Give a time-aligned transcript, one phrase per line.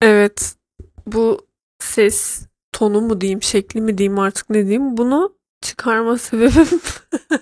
[0.00, 0.54] Evet.
[1.06, 1.46] Bu
[1.78, 4.96] ses tonu mu diyeyim, şekli mi diyeyim artık ne diyeyim.
[4.96, 6.80] Bunu çıkarma sebebim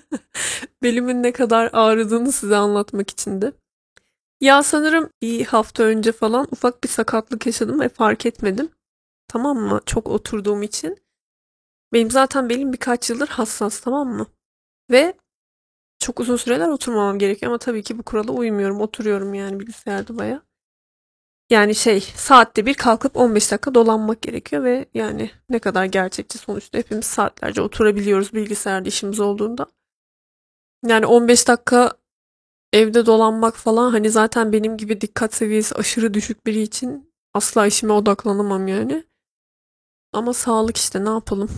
[0.82, 3.52] belimin ne kadar ağrıdığını size anlatmak içindi.
[4.40, 8.70] Ya sanırım bir hafta önce falan ufak bir sakatlık yaşadım ve fark etmedim.
[9.29, 9.80] Tamam mı?
[9.86, 10.98] Çok oturduğum için.
[11.93, 14.27] Benim zaten belim birkaç yıldır hassas tamam mı?
[14.90, 15.14] Ve
[16.00, 18.80] çok uzun süreler oturmamam gerekiyor ama tabii ki bu kurala uymuyorum.
[18.80, 20.43] Oturuyorum yani bilgisayarda baya.
[21.50, 26.79] Yani şey saatte bir kalkıp 15 dakika dolanmak gerekiyor ve yani ne kadar gerçekçi sonuçta
[26.79, 29.66] hepimiz saatlerce oturabiliyoruz bilgisayarda işimiz olduğunda.
[30.86, 31.92] Yani 15 dakika
[32.72, 37.92] evde dolanmak falan hani zaten benim gibi dikkat seviyesi aşırı düşük biri için asla işime
[37.92, 39.05] odaklanamam yani.
[40.12, 41.50] Ama sağlık işte ne yapalım.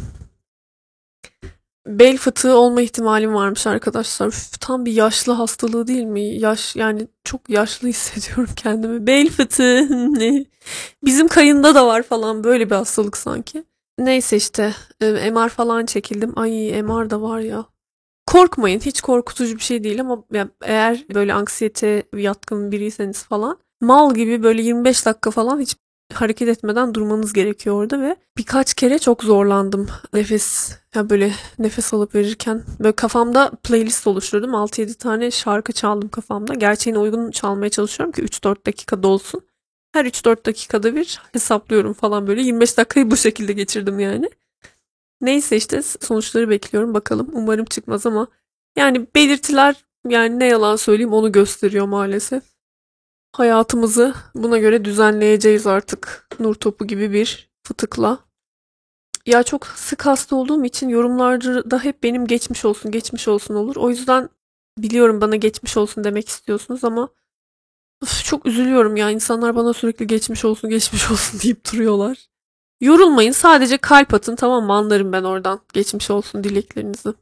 [1.86, 4.28] Bel fıtığı olma ihtimalim varmış arkadaşlar.
[4.28, 6.20] Üf, tam bir yaşlı hastalığı değil mi?
[6.20, 9.06] Yaş yani çok yaşlı hissediyorum kendimi.
[9.06, 9.86] Bel fıtığı
[10.20, 10.44] ne?
[11.04, 13.64] Bizim kayında da var falan böyle bir hastalık sanki.
[13.98, 16.38] Neyse işte e, MR falan çekildim.
[16.38, 17.64] Ay MR da var ya.
[18.26, 20.24] Korkmayın hiç korkutucu bir şey değil ama
[20.62, 25.76] eğer böyle anksiyete yatkın biriyseniz falan mal gibi böyle 25 dakika falan hiç
[26.12, 29.88] hareket etmeden durmanız gerekiyor orada ve birkaç kere çok zorlandım.
[30.12, 34.50] Nefes ya böyle nefes alıp verirken böyle kafamda playlist oluşturdum.
[34.50, 36.54] 6-7 tane şarkı çaldım kafamda.
[36.54, 39.40] Gerçeğine uygun çalmaya çalışıyorum ki 3-4 dakika dolsun.
[39.92, 42.42] Her 3-4 dakikada bir hesaplıyorum falan böyle.
[42.42, 44.30] 25 dakikayı bu şekilde geçirdim yani.
[45.20, 47.28] Neyse işte sonuçları bekliyorum bakalım.
[47.32, 48.26] Umarım çıkmaz ama
[48.76, 52.42] yani belirtiler yani ne yalan söyleyeyim onu gösteriyor maalesef.
[53.32, 56.28] Hayatımızı buna göre düzenleyeceğiz artık.
[56.40, 58.18] Nur topu gibi bir fıtıkla.
[59.26, 63.76] Ya çok sık hasta olduğum için yorumlarda hep benim geçmiş olsun, geçmiş olsun olur.
[63.76, 64.28] O yüzden
[64.78, 67.09] biliyorum bana geçmiş olsun demek istiyorsunuz ama
[68.03, 69.10] Uf, çok üzülüyorum ya.
[69.10, 72.19] insanlar bana sürekli geçmiş olsun, geçmiş olsun deyip duruyorlar.
[72.81, 73.32] Yorulmayın.
[73.32, 74.72] Sadece kalp atın tamam mı?
[74.72, 75.60] Anlarım ben oradan.
[75.72, 77.15] Geçmiş olsun dileklerinizi.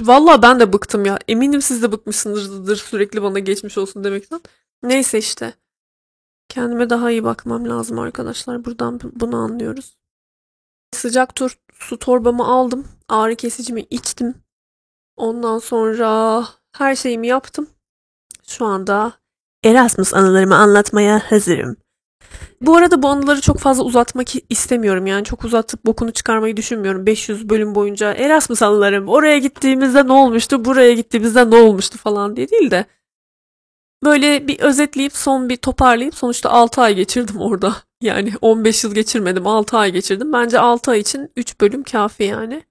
[0.00, 1.18] Valla ben de bıktım ya.
[1.28, 4.40] Eminim siz de bıkmışsınızdır sürekli bana geçmiş olsun demekten.
[4.82, 5.54] Neyse işte.
[6.48, 8.64] Kendime daha iyi bakmam lazım arkadaşlar.
[8.64, 9.96] Buradan bunu anlıyoruz.
[10.94, 12.88] Sıcak tur, su torbamı aldım.
[13.08, 14.34] Ağrı kesicimi içtim.
[15.16, 16.44] Ondan sonra
[16.76, 17.66] her şeyimi yaptım.
[18.46, 19.12] Şu anda
[19.64, 21.76] Erasmus anılarımı anlatmaya hazırım.
[22.60, 25.06] Bu arada bu anıları çok fazla uzatmak istemiyorum.
[25.06, 27.06] Yani çok uzatıp bokunu çıkarmayı düşünmüyorum.
[27.06, 32.50] 500 bölüm boyunca Erasmus anılarım oraya gittiğimizde ne olmuştu, buraya gittiğimizde ne olmuştu falan diye
[32.50, 32.86] değil de
[34.04, 37.76] Böyle bir özetleyip son bir toparlayıp sonuçta 6 ay geçirdim orada.
[38.02, 40.32] Yani 15 yıl geçirmedim 6 ay geçirdim.
[40.32, 42.62] Bence 6 ay için 3 bölüm kafi yani.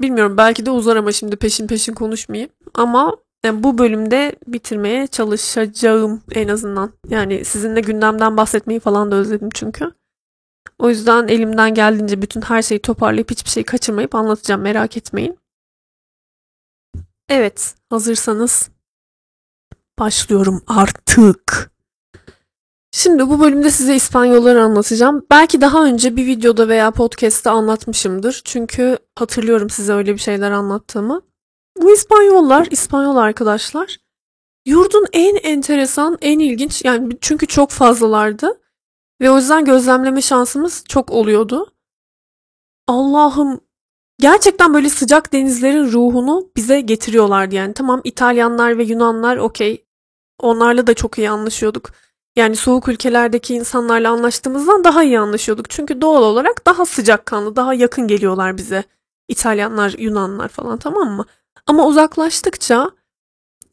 [0.00, 2.50] Bilmiyorum belki de uzar ama şimdi peşin peşin konuşmayayım.
[2.74, 6.92] Ama yani bu bölümde bitirmeye çalışacağım en azından.
[7.08, 9.92] Yani sizinle gündemden bahsetmeyi falan da özledim çünkü.
[10.78, 15.38] O yüzden elimden geldiğince bütün her şeyi toparlayıp hiçbir şey kaçırmayıp anlatacağım merak etmeyin.
[17.28, 18.73] Evet hazırsanız
[19.98, 21.70] başlıyorum artık.
[22.92, 25.26] Şimdi bu bölümde size İspanyolları anlatacağım.
[25.30, 28.42] Belki daha önce bir videoda veya podcast'te anlatmışımdır.
[28.44, 31.22] Çünkü hatırlıyorum size öyle bir şeyler anlattığımı.
[31.82, 33.96] Bu İspanyollar, İspanyol arkadaşlar
[34.66, 38.60] yurdun en enteresan, en ilginç yani çünkü çok fazlalardı.
[39.20, 41.72] Ve o yüzden gözlemleme şansımız çok oluyordu.
[42.88, 43.60] Allah'ım
[44.18, 47.74] gerçekten böyle sıcak denizlerin ruhunu bize getiriyorlardı yani.
[47.74, 49.83] Tamam İtalyanlar ve Yunanlar okey.
[50.38, 51.90] Onlarla da çok iyi anlaşıyorduk.
[52.36, 55.70] Yani soğuk ülkelerdeki insanlarla anlaştığımızdan daha iyi anlaşıyorduk.
[55.70, 58.84] Çünkü doğal olarak daha sıcakkanlı, daha yakın geliyorlar bize.
[59.28, 61.24] İtalyanlar, Yunanlar falan tamam mı?
[61.66, 62.90] Ama uzaklaştıkça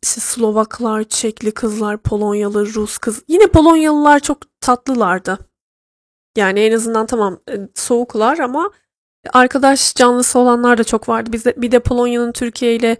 [0.03, 3.23] işte Slovaklar, Çekli kızlar, Polonyalı, Rus kız.
[3.27, 5.39] Yine Polonyalılar çok tatlılardı.
[6.37, 8.71] Yani en azından tamam e, soğuklar ama
[9.33, 11.33] arkadaş canlısı olanlar da çok vardı.
[11.33, 12.97] Bizde bir de Polonya'nın Türkiye ile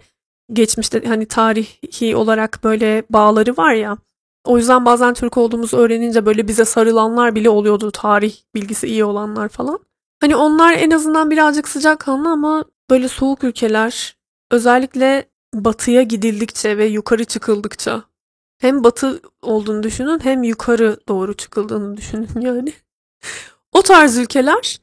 [0.52, 3.98] geçmişte hani tarihi olarak böyle bağları var ya.
[4.44, 7.90] O yüzden bazen Türk olduğumuzu öğrenince böyle bize sarılanlar bile oluyordu.
[7.90, 9.78] Tarih bilgisi iyi olanlar falan.
[10.20, 14.16] Hani onlar en azından birazcık sıcakkanlı ama böyle soğuk ülkeler
[14.50, 18.02] özellikle batıya gidildikçe ve yukarı çıkıldıkça
[18.58, 22.72] hem batı olduğunu düşünün hem yukarı doğru çıkıldığını düşünün yani.
[23.72, 24.80] O tarz ülkeler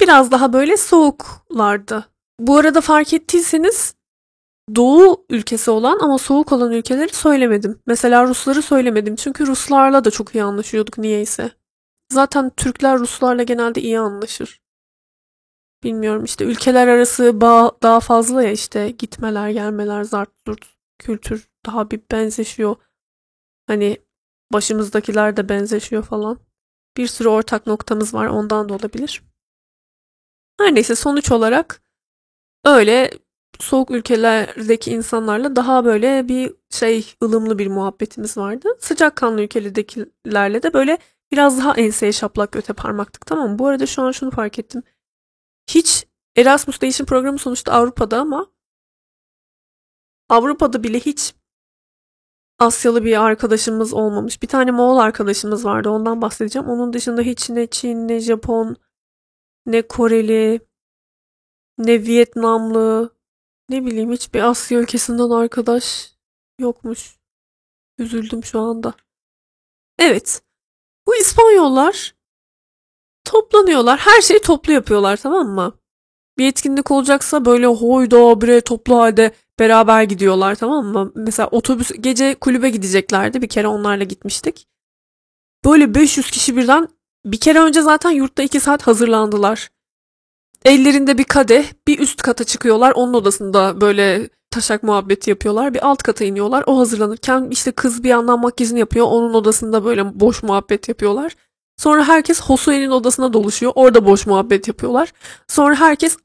[0.00, 2.04] biraz daha böyle soğuklardı.
[2.40, 3.94] Bu arada fark ettiyseniz
[4.74, 7.82] doğu ülkesi olan ama soğuk olan ülkeleri söylemedim.
[7.86, 11.50] Mesela Rusları söylemedim çünkü Ruslarla da çok iyi anlaşıyorduk niyeyse.
[12.12, 14.62] Zaten Türkler Ruslarla genelde iyi anlaşır.
[15.82, 20.64] Bilmiyorum işte ülkeler arası bağ daha fazla ya işte gitmeler gelmeler zart zurt
[20.98, 22.76] kültür daha bir benzeşiyor.
[23.66, 23.98] Hani
[24.54, 26.38] Başımızdakiler de benzeşiyor falan.
[26.96, 29.22] Bir sürü ortak noktamız var ondan da olabilir.
[30.60, 31.82] Her neyse sonuç olarak
[32.64, 33.10] öyle
[33.60, 38.68] soğuk ülkelerdeki insanlarla daha böyle bir şey ılımlı bir muhabbetimiz vardı.
[38.80, 40.98] Sıcakkanlı ülkelerdekilerle de böyle
[41.32, 43.58] biraz daha enseye şaplak göte parmaktık tamam mı?
[43.58, 44.82] Bu arada şu an şunu fark ettim.
[45.70, 46.06] Hiç
[46.36, 48.46] Erasmus değişim programı sonuçta Avrupa'da ama
[50.28, 51.34] Avrupa'da bile hiç
[52.58, 54.42] Asyalı bir arkadaşımız olmamış.
[54.42, 55.90] Bir tane Moğol arkadaşımız vardı.
[55.90, 56.68] Ondan bahsedeceğim.
[56.68, 58.76] Onun dışında hiç ne Çin, ne Japon,
[59.66, 60.60] ne Koreli,
[61.78, 63.14] ne Vietnamlı,
[63.68, 66.12] ne bileyim hiçbir Asya ülkesinden arkadaş
[66.58, 67.16] yokmuş.
[67.98, 68.94] Üzüldüm şu anda.
[69.98, 70.42] Evet.
[71.06, 72.14] Bu İspanyollar
[73.24, 73.98] toplanıyorlar.
[73.98, 75.78] Her şeyi toplu yapıyorlar tamam mı?
[76.38, 81.12] Bir etkinlik olacaksa böyle hoyda bre toplu halde beraber gidiyorlar tamam mı?
[81.14, 83.42] Mesela otobüs gece kulübe gideceklerdi.
[83.42, 84.66] Bir kere onlarla gitmiştik.
[85.64, 86.88] Böyle 500 kişi birden
[87.24, 89.70] bir kere önce zaten yurtta 2 saat hazırlandılar.
[90.64, 92.92] Ellerinde bir kadeh bir üst kata çıkıyorlar.
[92.92, 95.74] Onun odasında böyle taşak muhabbeti yapıyorlar.
[95.74, 96.64] Bir alt kata iniyorlar.
[96.66, 99.06] O hazırlanırken işte kız bir yandan makyajını yapıyor.
[99.06, 101.36] Onun odasında böyle boş muhabbet yapıyorlar.
[101.76, 103.72] Sonra herkes Hosue'nin odasına doluşuyor.
[103.74, 105.12] Orada boş muhabbet yapıyorlar.
[105.48, 106.16] Sonra herkes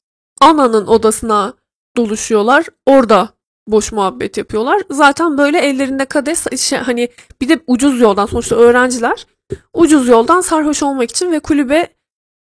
[0.42, 1.54] Ana'nın odasına
[1.98, 2.66] doluşuyorlar.
[2.86, 3.30] Orada
[3.68, 4.82] boş muhabbet yapıyorlar.
[4.92, 7.10] Zaten böyle ellerinde kadeh şey, hani
[7.42, 9.26] bir de ucuz yoldan sonuçta öğrenciler
[9.74, 11.88] ucuz yoldan sarhoş olmak için ve kulübe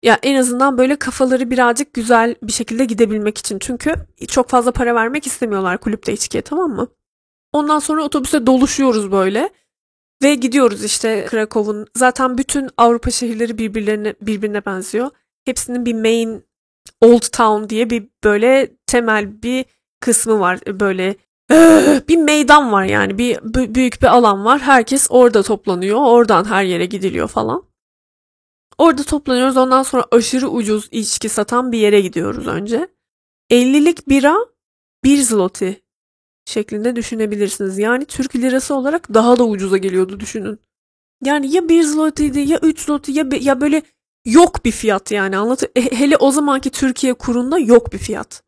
[0.02, 3.58] ya en azından böyle kafaları birazcık güzel bir şekilde gidebilmek için.
[3.58, 3.94] Çünkü
[4.28, 6.88] çok fazla para vermek istemiyorlar kulüpte içkiye tamam mı?
[7.52, 9.50] Ondan sonra otobüse doluşuyoruz böyle.
[10.22, 11.86] Ve gidiyoruz işte Krakow'un.
[11.96, 15.10] Zaten bütün Avrupa şehirleri birbirlerine birbirine benziyor.
[15.44, 16.44] Hepsinin bir main
[17.00, 19.64] Old Town diye bir böyle temel bir
[20.00, 20.60] kısmı var.
[20.66, 21.16] Böyle
[22.08, 23.38] bir meydan var yani bir
[23.74, 24.60] büyük bir alan var.
[24.60, 25.98] Herkes orada toplanıyor.
[26.00, 27.71] Oradan her yere gidiliyor falan.
[28.78, 29.56] Orada toplanıyoruz.
[29.56, 32.88] Ondan sonra aşırı ucuz içki satan bir yere gidiyoruz önce.
[33.50, 34.36] 50'lik bira
[35.04, 35.70] 1 zloty
[36.44, 37.78] şeklinde düşünebilirsiniz.
[37.78, 40.58] Yani Türk lirası olarak daha da ucuza geliyordu düşünün.
[41.24, 43.82] Yani ya 1 zloty'ydi ya 3 zloty ya, ya böyle
[44.24, 48.42] yok bir fiyat yani anlatı hele o zamanki Türkiye kurunda yok bir fiyat.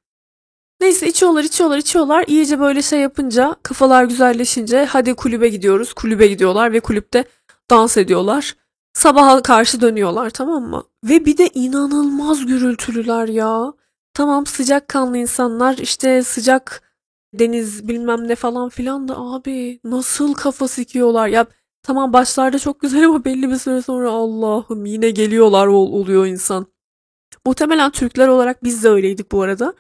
[0.81, 6.73] Neyse içiyorlar içiyorlar içiyorlar iyice böyle şey yapınca kafalar güzelleşince hadi kulübe gidiyoruz kulübe gidiyorlar
[6.73, 7.25] ve kulüpte
[7.71, 8.57] dans ediyorlar.
[8.95, 10.85] Sabaha karşı dönüyorlar tamam mı?
[11.05, 13.73] Ve bir de inanılmaz gürültülüler ya.
[14.15, 16.83] Tamam sıcak kanlı insanlar işte sıcak
[17.35, 21.29] deniz bilmem ne falan filan da abi nasıl kafa sikiyorlar.
[21.29, 21.47] Ya
[21.83, 26.67] tamam başlarda çok güzel ama belli bir süre sonra Allah'ım yine geliyorlar ol, oluyor insan.
[27.47, 29.75] Muhtemelen Türkler olarak biz de öyleydik bu arada.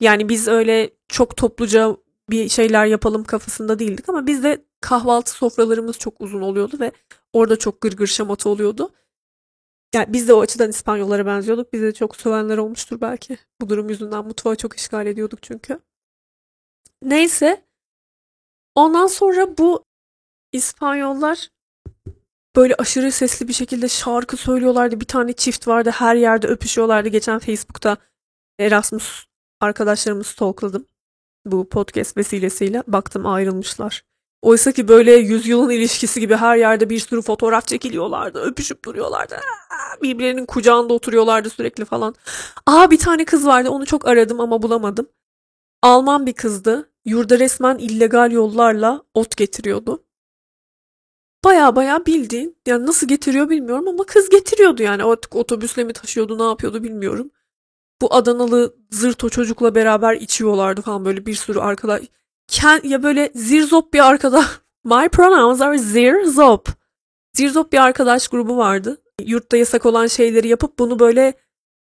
[0.00, 1.96] Yani biz öyle çok topluca
[2.30, 6.92] bir şeyler yapalım kafasında değildik ama biz de kahvaltı sofralarımız çok uzun oluyordu ve
[7.34, 8.92] orada çok gırgır şamata oluyordu.
[9.94, 11.72] Yani biz de o açıdan İspanyollara benziyorduk.
[11.72, 13.38] Bize çok sövenler olmuştur belki.
[13.60, 15.80] Bu durum yüzünden mutfağı çok işgal ediyorduk çünkü.
[17.02, 17.64] Neyse.
[18.74, 19.84] Ondan sonra bu
[20.52, 21.50] İspanyollar
[22.56, 25.00] böyle aşırı sesli bir şekilde şarkı söylüyorlardı.
[25.00, 27.08] Bir tane çift vardı her yerde öpüşüyorlardı.
[27.08, 27.96] Geçen Facebook'ta
[28.58, 29.24] Erasmus
[29.60, 30.86] arkadaşlarımı stalkladım.
[31.46, 34.04] Bu podcast vesilesiyle baktım ayrılmışlar.
[34.44, 38.40] Oysa ki böyle yüzyılın ilişkisi gibi her yerde bir sürü fotoğraf çekiliyorlardı.
[38.40, 39.40] Öpüşüp duruyorlardı.
[40.02, 42.14] Birbirlerinin kucağında oturuyorlardı sürekli falan.
[42.66, 45.08] Aa bir tane kız vardı onu çok aradım ama bulamadım.
[45.82, 46.90] Alman bir kızdı.
[47.04, 50.04] Yurda resmen illegal yollarla ot getiriyordu.
[51.44, 56.38] Baya baya bildiğin yani nasıl getiriyor bilmiyorum ama kız getiriyordu yani artık otobüsle mi taşıyordu
[56.38, 57.30] ne yapıyordu bilmiyorum.
[58.02, 62.02] Bu Adanalı zırt o çocukla beraber içiyorlardı falan böyle bir sürü arkadaş
[62.48, 64.44] Ken, ya böyle zirzop bir arkadaş.
[64.84, 66.68] My pronouns are zirzop.
[67.32, 69.02] Zirzop bir arkadaş grubu vardı.
[69.22, 71.34] Yurtta yasak olan şeyleri yapıp bunu böyle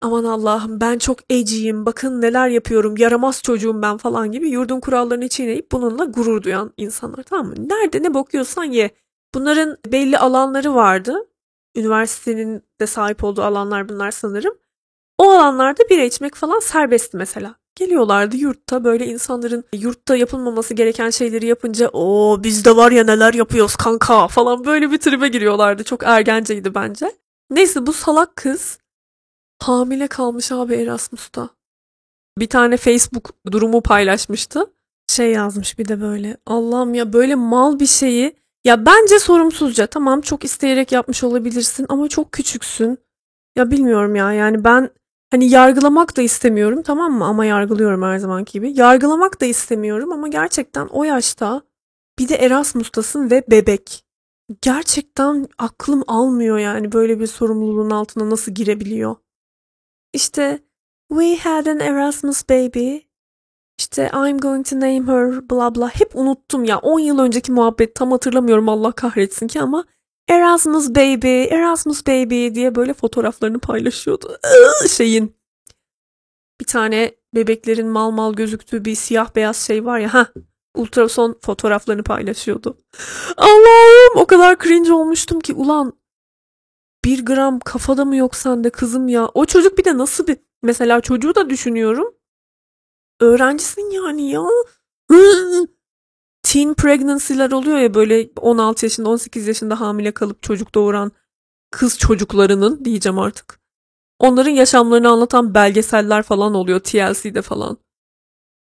[0.02, 5.28] aman Allah'ım ben çok eciyim bakın neler yapıyorum yaramaz çocuğum ben falan gibi yurdun kurallarını
[5.28, 7.54] çiğneyip bununla gurur duyan insanlar tamam mı?
[7.58, 8.90] Nerede ne bakıyorsan ye.
[9.34, 11.28] Bunların belli alanları vardı.
[11.76, 14.58] Üniversitenin de sahip olduğu alanlar bunlar sanırım.
[15.18, 17.54] O alanlarda bira içmek falan serbestti mesela.
[17.78, 23.76] Geliyorlardı yurtta böyle insanların yurtta yapılmaması gereken şeyleri yapınca o bizde var ya neler yapıyoruz
[23.76, 25.84] kanka falan böyle bir tribe giriyorlardı.
[25.84, 27.12] Çok ergenceydi bence.
[27.50, 28.78] Neyse bu salak kız
[29.62, 31.48] hamile kalmış abi Erasmus'ta.
[32.38, 34.72] Bir tane Facebook durumu paylaşmıştı.
[35.08, 40.20] Şey yazmış bir de böyle Allah'ım ya böyle mal bir şeyi ya bence sorumsuzca tamam
[40.20, 42.98] çok isteyerek yapmış olabilirsin ama çok küçüksün.
[43.56, 44.90] Ya bilmiyorum ya yani ben
[45.30, 47.24] Hani yargılamak da istemiyorum tamam mı?
[47.24, 48.80] Ama yargılıyorum her zamanki gibi.
[48.80, 51.62] Yargılamak da istemiyorum ama gerçekten o yaşta
[52.18, 54.04] bir de Erasmus'tasın ve bebek.
[54.62, 59.16] gerçekten aklım almıyor yani böyle bir sorumluluğun altına nasıl girebiliyor.
[60.12, 60.58] İşte
[61.12, 62.96] we had an Erasmus baby.
[63.78, 65.88] İşte I'm going to name her bla bla.
[65.88, 66.78] Hep unuttum ya.
[66.78, 69.84] 10 yıl önceki muhabbet tam hatırlamıyorum Allah kahretsin ki ama
[70.28, 74.38] Erasmus baby, Erasmus baby diye böyle fotoğraflarını paylaşıyordu.
[74.88, 75.36] şeyin
[76.60, 80.14] bir tane bebeklerin mal mal gözüktüğü bir siyah beyaz şey var ya.
[80.14, 80.26] ha
[80.74, 82.78] ultrason fotoğraflarını paylaşıyordu.
[83.36, 85.92] Allah'ım o kadar cringe olmuştum ki ulan
[87.04, 89.28] bir gram kafada mı yok sende kızım ya.
[89.34, 92.14] O çocuk bir de nasıl bir mesela çocuğu da düşünüyorum.
[93.20, 94.42] Öğrencisin yani ya.
[96.48, 101.12] Teen pregnancy'ler oluyor ya böyle 16 yaşında 18 yaşında hamile kalıp çocuk doğuran
[101.70, 103.60] kız çocuklarının diyeceğim artık.
[104.18, 107.78] Onların yaşamlarını anlatan belgeseller falan oluyor TLC'de falan.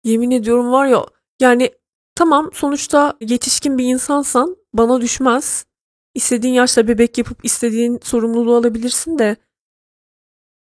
[0.05, 1.07] Yemin ediyorum var ya
[1.41, 1.71] yani
[2.15, 5.67] tamam sonuçta yetişkin bir insansan bana düşmez.
[6.15, 9.37] İstediğin yaşta bebek yapıp istediğin sorumluluğu alabilirsin de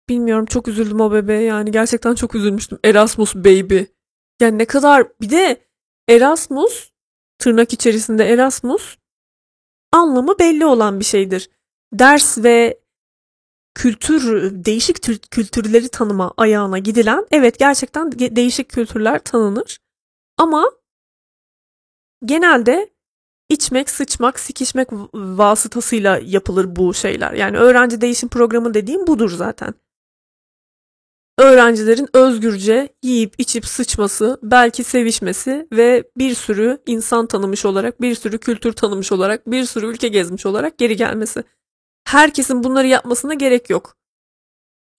[0.09, 2.79] bilmiyorum çok üzüldüm o bebeğe yani gerçekten çok üzülmüştüm.
[2.85, 3.79] Erasmus baby.
[4.41, 5.67] Yani ne kadar bir de
[6.09, 6.98] Erasmus
[7.39, 8.97] tırnak içerisinde Erasmus
[9.93, 11.51] anlamı belli olan bir şeydir.
[11.93, 12.81] Ders ve
[13.75, 19.79] kültür değişik tür, kültürleri tanıma ayağına gidilen evet gerçekten değişik kültürler tanınır.
[20.37, 20.71] Ama
[22.25, 22.91] genelde
[23.49, 27.33] içmek, sıçmak, sikişmek vasıtasıyla yapılır bu şeyler.
[27.33, 29.75] Yani öğrenci değişim programı dediğim budur zaten.
[31.39, 38.39] Öğrencilerin özgürce yiyip içip sıçması, belki sevişmesi ve bir sürü insan tanımış olarak, bir sürü
[38.39, 41.45] kültür tanımış olarak, bir sürü ülke gezmiş olarak geri gelmesi.
[42.05, 43.97] Herkesin bunları yapmasına gerek yok.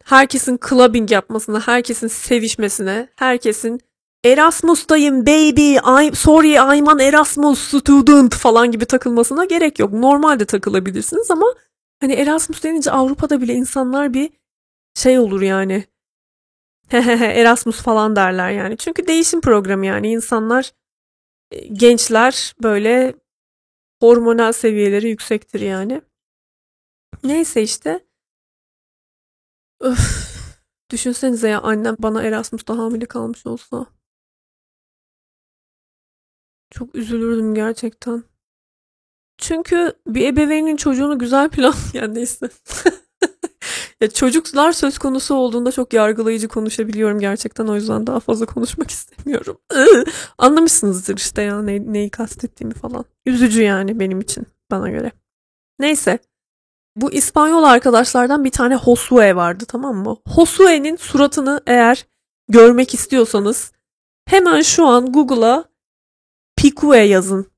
[0.04, 3.80] Herkesin clubbing yapmasına, herkesin sevişmesine, herkesin
[4.26, 9.94] Erasmus'tayım baby, I'm sorry I'm an Erasmus student falan gibi takılmasına gerek yok.
[9.94, 11.46] Normalde takılabilirsiniz ama
[12.02, 14.30] hani Erasmus denince Avrupa'da bile insanlar bir
[14.96, 15.86] şey olur yani.
[17.22, 18.78] Erasmus falan derler yani.
[18.78, 20.72] Çünkü değişim programı yani insanlar
[21.52, 23.16] e, gençler böyle
[24.02, 26.02] hormonal seviyeleri yüksektir yani.
[27.24, 28.06] Neyse işte.
[29.80, 30.30] Öf.
[30.92, 33.86] Düşünsenize ya annem bana Erasmus'ta hamile kalmış olsa.
[36.72, 38.24] Çok üzülürdüm gerçekten.
[39.38, 42.50] Çünkü bir ebeveynin çocuğunu güzel plan yani neyse.
[44.02, 49.58] ya çocuklar söz konusu olduğunda çok yargılayıcı konuşabiliyorum gerçekten o yüzden daha fazla konuşmak istemiyorum.
[50.38, 53.06] Anlamışsınızdır işte ya ne, neyi kastettiğimi falan.
[53.26, 55.12] Üzücü yani benim için bana göre.
[55.80, 56.20] Neyse.
[56.96, 60.18] Bu İspanyol arkadaşlardan bir tane Josue vardı tamam mı?
[60.36, 62.06] Josue'nin suratını eğer
[62.48, 63.72] görmek istiyorsanız
[64.26, 65.66] hemen şu an Google'a
[66.56, 67.52] Pique yazın.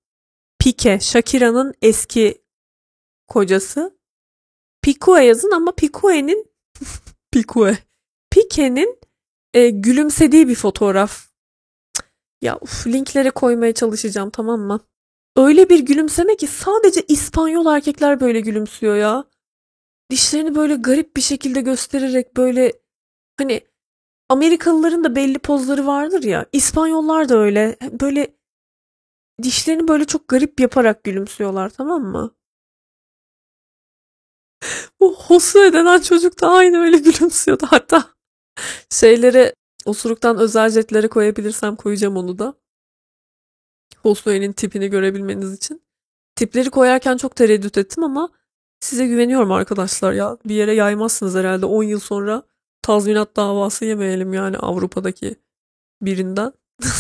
[0.60, 2.42] Pique, Shakira'nın eski
[3.28, 4.01] kocası.
[4.82, 6.52] Pique yazın ama Pique'nin
[7.32, 7.78] Pique.
[8.32, 9.00] Pique'nin
[9.54, 11.32] e, gülümsediği bir fotoğraf.
[12.42, 14.80] Ya uf, linklere koymaya çalışacağım tamam mı?
[15.36, 19.26] Öyle bir gülümseme ki sadece İspanyol erkekler böyle gülümsüyor ya.
[20.12, 22.74] Dişlerini böyle garip bir şekilde göstererek böyle
[23.38, 23.62] hani
[24.30, 26.46] Amerikalıların da belli pozları vardır ya.
[26.54, 27.78] İspanyollar da öyle.
[28.02, 28.36] Böyle
[29.44, 32.36] dişlerini böyle çok garip yaparak gülümsüyorlar tamam mı?
[35.00, 37.66] Bu Hosue denen çocuk da aynı öyle gülümsüyordu.
[37.70, 38.10] Hatta
[38.90, 42.54] şeyleri osuruktan özel jetlere koyabilirsem koyacağım onu da.
[43.98, 45.82] Hosue'nin tipini görebilmeniz için.
[46.36, 48.30] Tipleri koyarken çok tereddüt ettim ama
[48.80, 50.38] size güveniyorum arkadaşlar ya.
[50.46, 52.44] Bir yere yaymazsınız herhalde 10 yıl sonra
[52.82, 55.36] tazminat davası yemeyelim yani Avrupa'daki
[56.02, 56.54] birinden.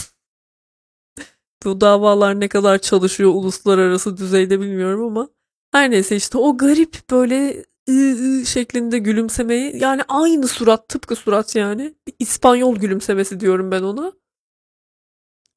[1.65, 5.29] Bu davalar ne kadar çalışıyor uluslararası düzeyde bilmiyorum ama
[5.71, 7.93] her neyse işte o garip böyle ı,
[8.41, 14.13] ı şeklinde gülümsemeyi yani aynı surat tıpkı surat yani İspanyol gülümsemesi diyorum ben ona.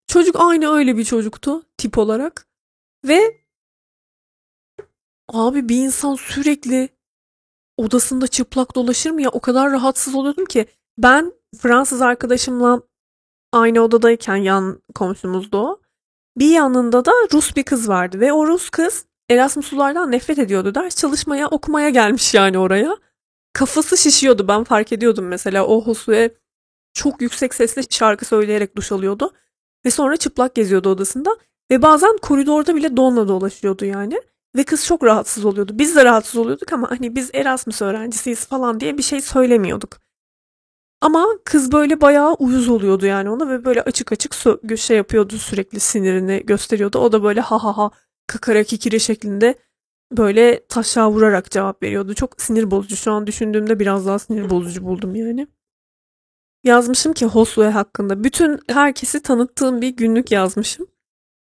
[0.07, 2.47] Çocuk aynı öyle bir çocuktu tip olarak
[3.05, 3.45] ve
[5.29, 6.89] abi bir insan sürekli
[7.77, 10.67] odasında çıplak dolaşır mı ya o kadar rahatsız oluyordum ki
[10.99, 12.83] ben Fransız arkadaşımla
[13.53, 15.81] aynı odadayken yan komşumuzdu o.
[16.39, 20.75] Bir yanında da Rus bir kız vardı ve o Rus kız Erasmuslulardan nefret ediyordu.
[20.75, 22.97] Ders çalışmaya, okumaya gelmiş yani oraya.
[23.53, 24.49] Kafası şişiyordu.
[24.49, 26.35] Ben fark ediyordum mesela o Hosue
[26.95, 29.33] çok yüksek sesle şarkı söyleyerek duş alıyordu.
[29.87, 31.37] Ve sonra çıplak geziyordu odasında.
[31.71, 34.23] Ve bazen koridorda bile donla dolaşıyordu yani.
[34.57, 35.73] Ve kız çok rahatsız oluyordu.
[35.75, 39.99] Biz de rahatsız oluyorduk ama hani biz Erasmus öğrencisiyiz falan diye bir şey söylemiyorduk.
[41.01, 44.35] Ama kız böyle bayağı uyuz oluyordu yani ona ve böyle açık açık
[44.79, 46.99] şey yapıyordu sürekli sinirini gösteriyordu.
[46.99, 47.91] O da böyle ha ha ha
[48.27, 49.55] kakara kikiri şeklinde
[50.13, 52.15] böyle taşa vurarak cevap veriyordu.
[52.15, 52.97] Çok sinir bozucu.
[52.97, 55.47] Şu an düşündüğümde biraz daha sinir bozucu buldum yani.
[56.65, 58.25] Yazmışım ki Hosue hakkında.
[58.25, 60.87] Bütün herkesi tanıttığım bir günlük yazmışım.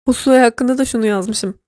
[0.05, 1.59] Hosue hakkında da şunu yazmışım.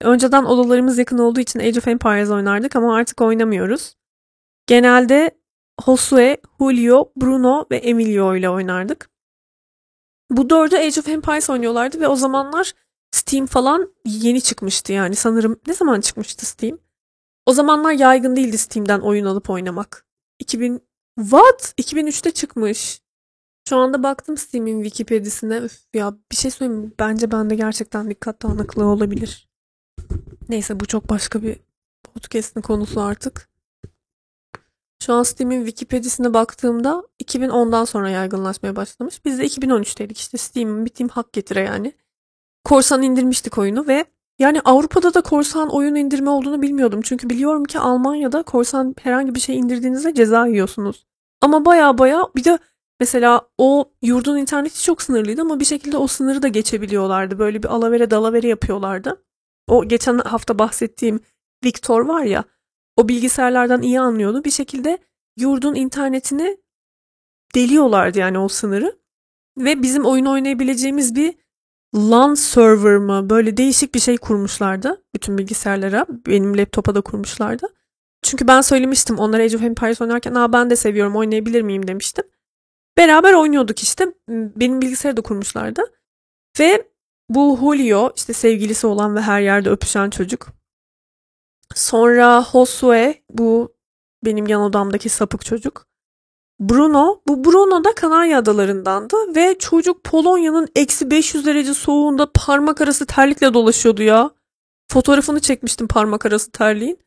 [0.00, 3.96] Önceden odalarımız yakın olduğu için Age of Empires oynardık ama artık oynamıyoruz.
[4.66, 5.30] Genelde
[5.86, 9.10] Josue, Julio, Bruno ve Emilio ile oynardık.
[10.30, 12.72] Bu dördü Age of Empires oynuyorlardı ve o zamanlar
[13.10, 15.60] Steam falan yeni çıkmıştı yani sanırım.
[15.66, 16.78] Ne zaman çıkmıştı Steam?
[17.46, 20.06] O zamanlar yaygın değildi Steam'den oyun alıp oynamak.
[20.38, 20.82] 2000
[21.20, 21.74] What?
[21.78, 23.00] 2003'te çıkmış.
[23.68, 25.56] Şu anda baktım Steam'in Wikipedia'sine.
[25.56, 26.92] Üf ya bir şey söyleyeyim mi?
[26.98, 29.48] Bence bende gerçekten dikkat dağınıklığı olabilir.
[30.48, 31.56] Neyse bu çok başka bir
[32.02, 33.50] podcast'in konusu artık.
[35.02, 39.24] Şu an Steam'in Wikipedia'sine baktığımda 2010'dan sonra yaygınlaşmaya başlamış.
[39.24, 41.92] Biz de 2013'teydik işte Steam'in bir team hak getire yani.
[42.64, 44.04] Korsan indirmiştik oyunu ve
[44.38, 47.00] yani Avrupa'da da korsan oyun indirme olduğunu bilmiyordum.
[47.02, 51.06] Çünkü biliyorum ki Almanya'da korsan herhangi bir şey indirdiğinizde ceza yiyorsunuz.
[51.40, 52.58] Ama baya baya bir de
[53.00, 57.38] mesela o yurdun interneti çok sınırlıydı ama bir şekilde o sınırı da geçebiliyorlardı.
[57.38, 59.24] Böyle bir alavere dalavere yapıyorlardı.
[59.68, 61.20] O geçen hafta bahsettiğim
[61.64, 62.44] Victor var ya
[62.96, 64.44] o bilgisayarlardan iyi anlıyordu.
[64.44, 64.98] Bir şekilde
[65.36, 66.58] yurdun internetini
[67.54, 69.00] deliyorlardı yani o sınırı.
[69.58, 71.34] Ve bizim oyun oynayabileceğimiz bir
[71.94, 76.06] LAN server mı böyle değişik bir şey kurmuşlardı bütün bilgisayarlara.
[76.26, 77.66] Benim laptopa da kurmuşlardı.
[78.22, 82.24] Çünkü ben söylemiştim onlara Age of Empires oynarken Aa, ben de seviyorum oynayabilir miyim demiştim.
[82.98, 84.06] Beraber oynuyorduk işte.
[84.28, 85.82] Benim bilgisayarı da kurmuşlardı.
[86.58, 86.88] Ve
[87.28, 90.46] bu Julio işte sevgilisi olan ve her yerde öpüşen çocuk.
[91.74, 93.74] Sonra Josue bu
[94.24, 95.89] benim yan odamdaki sapık çocuk.
[96.60, 103.06] Bruno, bu Bruno da Kanarya Adalarındandı ve çocuk Polonya'nın eksi 500 derece soğuğunda parmak arası
[103.06, 104.30] terlikle dolaşıyordu ya.
[104.88, 106.98] Fotoğrafını çekmiştim parmak arası terliğin.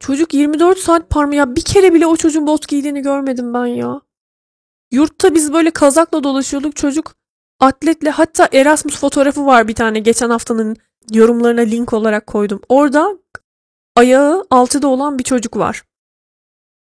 [0.00, 4.00] Çocuk 24 saat parma ya bir kere bile o çocuğun bot giydiğini görmedim ben ya.
[4.92, 7.14] Yurtta biz böyle kazakla dolaşıyorduk çocuk
[7.60, 10.76] atletle hatta Erasmus fotoğrafı var bir tane geçen haftanın
[11.12, 12.60] yorumlarına link olarak koydum.
[12.68, 13.18] Orada
[13.96, 15.84] ayağı altıda olan bir çocuk var.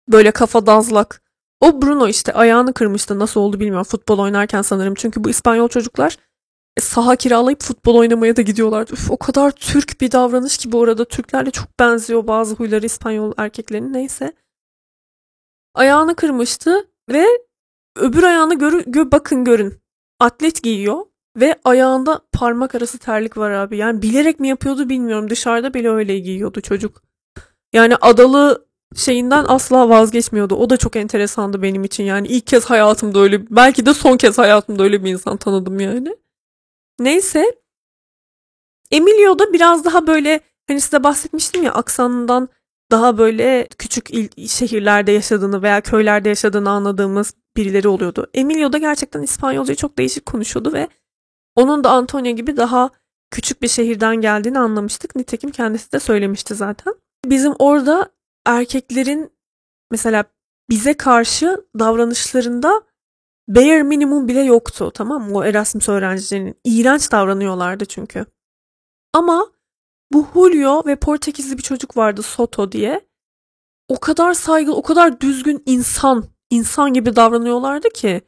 [0.07, 1.22] Böyle kafa dazlak.
[1.63, 4.93] O Bruno işte ayağını kırmıştı nasıl oldu bilmiyorum futbol oynarken sanırım.
[4.95, 6.17] Çünkü bu İspanyol çocuklar
[6.77, 8.87] e, saha kiralayıp futbol oynamaya da gidiyorlar.
[8.91, 13.33] Üf, o kadar Türk bir davranış ki bu arada Türklerle çok benziyor bazı huyları İspanyol
[13.37, 14.33] erkeklerin neyse.
[15.73, 17.25] Ayağını kırmıştı ve
[17.95, 19.73] öbür ayağını görü, gö, bakın görün.
[20.19, 21.05] Atlet giyiyor
[21.37, 23.77] ve ayağında parmak arası terlik var abi.
[23.77, 25.29] Yani bilerek mi yapıyordu bilmiyorum.
[25.29, 27.03] Dışarıda bile öyle giyiyordu çocuk.
[27.73, 30.55] Yani adalı şeyinden asla vazgeçmiyordu.
[30.55, 32.03] O da çok enteresandı benim için.
[32.03, 36.15] Yani ilk kez hayatımda öyle, belki de son kez hayatımda öyle bir insan tanıdım yani.
[36.99, 37.55] Neyse.
[38.91, 42.49] Emilio da biraz daha böyle hani size bahsetmiştim ya aksanından
[42.91, 48.27] daha böyle küçük il, şehirlerde yaşadığını veya köylerde yaşadığını anladığımız birileri oluyordu.
[48.33, 50.87] Emilio da gerçekten İspanyolcayı çok değişik konuşuyordu ve
[51.55, 52.89] onun da Antonio gibi daha
[53.31, 55.15] küçük bir şehirden geldiğini anlamıştık.
[55.15, 56.93] Nitekim kendisi de söylemişti zaten.
[57.25, 58.09] Bizim orada
[58.45, 59.31] erkeklerin
[59.91, 60.25] mesela
[60.69, 62.81] bize karşı davranışlarında
[63.47, 65.37] bare minimum bile yoktu tamam mı?
[65.37, 66.59] O Erasmus öğrencilerinin.
[66.63, 68.25] iğrenç davranıyorlardı çünkü.
[69.13, 69.47] Ama
[70.13, 73.07] bu Julio ve Portekizli bir çocuk vardı Soto diye.
[73.87, 78.21] O kadar saygılı, o kadar düzgün insan, insan gibi davranıyorlardı ki.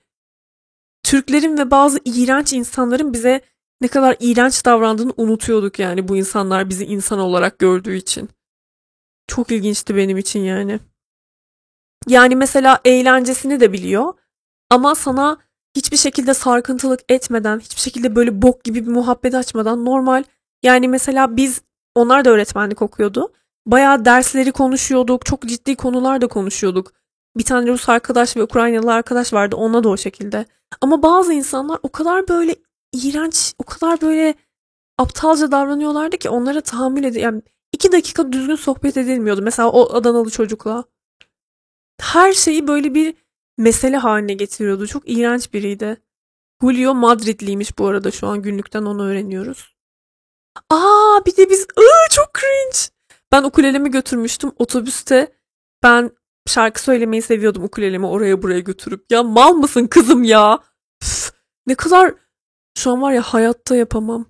[1.04, 3.41] Türklerin ve bazı iğrenç insanların bize
[3.82, 8.30] ne kadar iğrenç davrandığını unutuyorduk yani bu insanlar bizi insan olarak gördüğü için.
[9.27, 10.79] Çok ilginçti benim için yani.
[12.07, 14.13] Yani mesela eğlencesini de biliyor
[14.69, 15.38] ama sana
[15.75, 20.23] hiçbir şekilde sarkıntılık etmeden, hiçbir şekilde böyle bok gibi bir muhabbet açmadan normal
[20.63, 21.61] yani mesela biz
[21.95, 23.33] onlar da öğretmenlik okuyordu.
[23.65, 25.25] Bayağı dersleri konuşuyorduk.
[25.25, 26.93] Çok ciddi konular da konuşuyorduk.
[27.38, 29.55] Bir tane Rus arkadaş ve Ukraynalı arkadaş vardı.
[29.55, 30.45] Ona da o şekilde.
[30.81, 32.55] Ama bazı insanlar o kadar böyle
[32.93, 34.33] iğrenç, o kadar böyle
[34.97, 37.41] aptalca davranıyorlardı ki onlara tahammül ed yani
[37.75, 39.41] iki dakika düzgün sohbet edilmiyordu.
[39.41, 40.83] Mesela o Adanalı çocukla.
[42.01, 43.15] Her şeyi böyle bir
[43.57, 44.88] mesele haline getiriyordu.
[44.88, 46.01] Çok iğrenç biriydi.
[46.61, 49.75] Julio Madridliymiş bu arada şu an günlükten onu öğreniyoruz.
[50.69, 52.77] Aa bir de biz ıı, çok cringe.
[53.31, 55.35] Ben ukulelemi götürmüştüm otobüste.
[55.83, 56.11] Ben
[56.47, 59.11] şarkı söylemeyi seviyordum ukulelemi oraya buraya götürüp.
[59.11, 60.59] Ya mal mısın kızım ya?
[61.03, 61.31] Üf,
[61.67, 62.13] ne kadar
[62.77, 64.25] şu an var ya hayatta yapamam.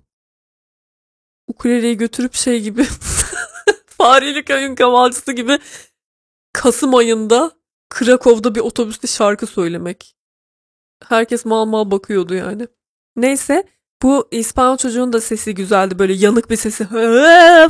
[1.46, 2.86] Ukuleleyi götürüp şey gibi
[3.98, 5.58] Fareli köyün kavalcısı gibi
[6.52, 7.52] Kasım ayında
[7.90, 10.16] Krakow'da bir otobüste şarkı söylemek.
[11.08, 12.68] Herkes mal mal bakıyordu yani.
[13.16, 13.64] Neyse
[14.02, 15.98] Bu İspanyol çocuğun da sesi güzeldi.
[15.98, 16.86] Böyle yanık bir sesi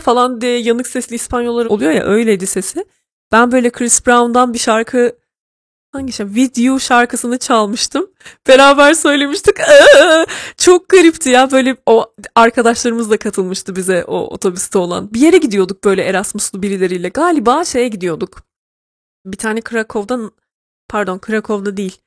[0.03, 2.85] falan diye yanık sesli İspanyollar oluyor ya öyleydi sesi.
[3.33, 5.19] Ben böyle Chris Brown'dan bir şarkı
[5.97, 6.35] hangi şarkı?
[6.35, 8.11] With şarkısını çalmıştım.
[8.49, 9.57] Beraber söylemiştik.
[9.59, 10.27] Iıı!
[10.57, 11.51] Çok garipti ya.
[11.51, 15.15] Böyle o arkadaşlarımız da katılmıştı bize o otobüste olan.
[15.15, 17.09] Bir yere gidiyorduk böyle Erasmus'lu birileriyle.
[17.09, 18.43] Galiba şeye gidiyorduk.
[19.27, 20.33] Bir tane Krakow'dan
[20.89, 21.99] pardon Krakow'da değil.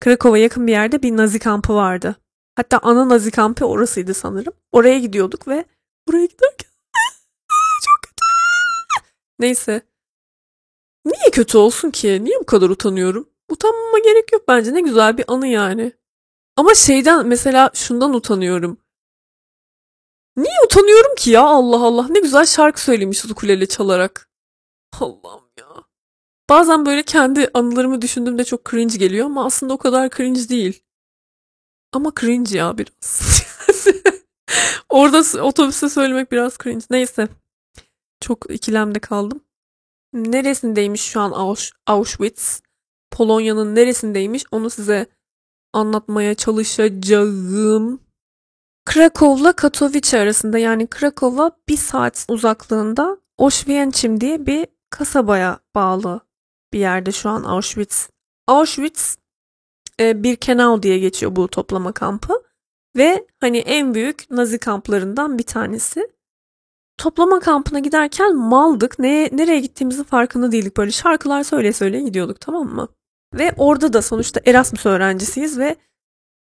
[0.00, 2.16] Krakow'a yakın bir yerde bir Nazi kampı vardı.
[2.56, 4.52] Hatta ana Nazi kampı orasıydı sanırım.
[4.72, 5.64] Oraya gidiyorduk ve
[6.08, 6.70] buraya giderken
[7.84, 8.24] çok kötü.
[9.38, 9.82] Neyse.
[11.04, 12.24] Niye kötü olsun ki?
[12.24, 13.28] Niye bu kadar utanıyorum?
[13.48, 14.74] Utanmama gerek yok bence.
[14.74, 15.92] Ne güzel bir anı yani.
[16.56, 18.78] Ama şeyden mesela şundan utanıyorum.
[20.36, 22.08] Niye utanıyorum ki ya Allah Allah.
[22.08, 24.30] Ne güzel şarkı söylemişiz ukulele çalarak.
[25.00, 25.66] Allah'ım ya.
[26.50, 30.82] Bazen böyle kendi anılarımı düşündüğümde çok cringe geliyor ama aslında o kadar cringe değil.
[31.92, 33.32] Ama cringe ya biraz.
[34.88, 36.84] Orada otobüste söylemek biraz cringe.
[36.90, 37.28] Neyse.
[38.20, 39.40] Çok ikilemde kaldım.
[40.12, 42.60] Neresindeymiş şu an Ausch- Auschwitz?
[43.10, 44.44] Polonya'nın neresindeymiş?
[44.50, 45.06] Onu size
[45.72, 48.00] anlatmaya çalışacağım.
[48.84, 56.20] Krakow'la Katowice arasında yani Krakow'a bir saat uzaklığında Oświęcim diye bir kasabaya bağlı
[56.72, 58.08] bir yerde şu an Auschwitz.
[58.46, 59.18] Auschwitz
[60.00, 62.42] e, Birkenau diye geçiyor bu toplama kampı
[62.96, 66.08] ve hani en büyük Nazi kamplarından bir tanesi.
[66.98, 68.98] Toplama kampına giderken maldık.
[68.98, 70.76] Ne, nereye gittiğimizin farkında değildik.
[70.76, 72.88] Böyle şarkılar söyle söyle gidiyorduk tamam mı?
[73.34, 75.76] Ve orada da sonuçta Erasmus öğrencisiyiz ve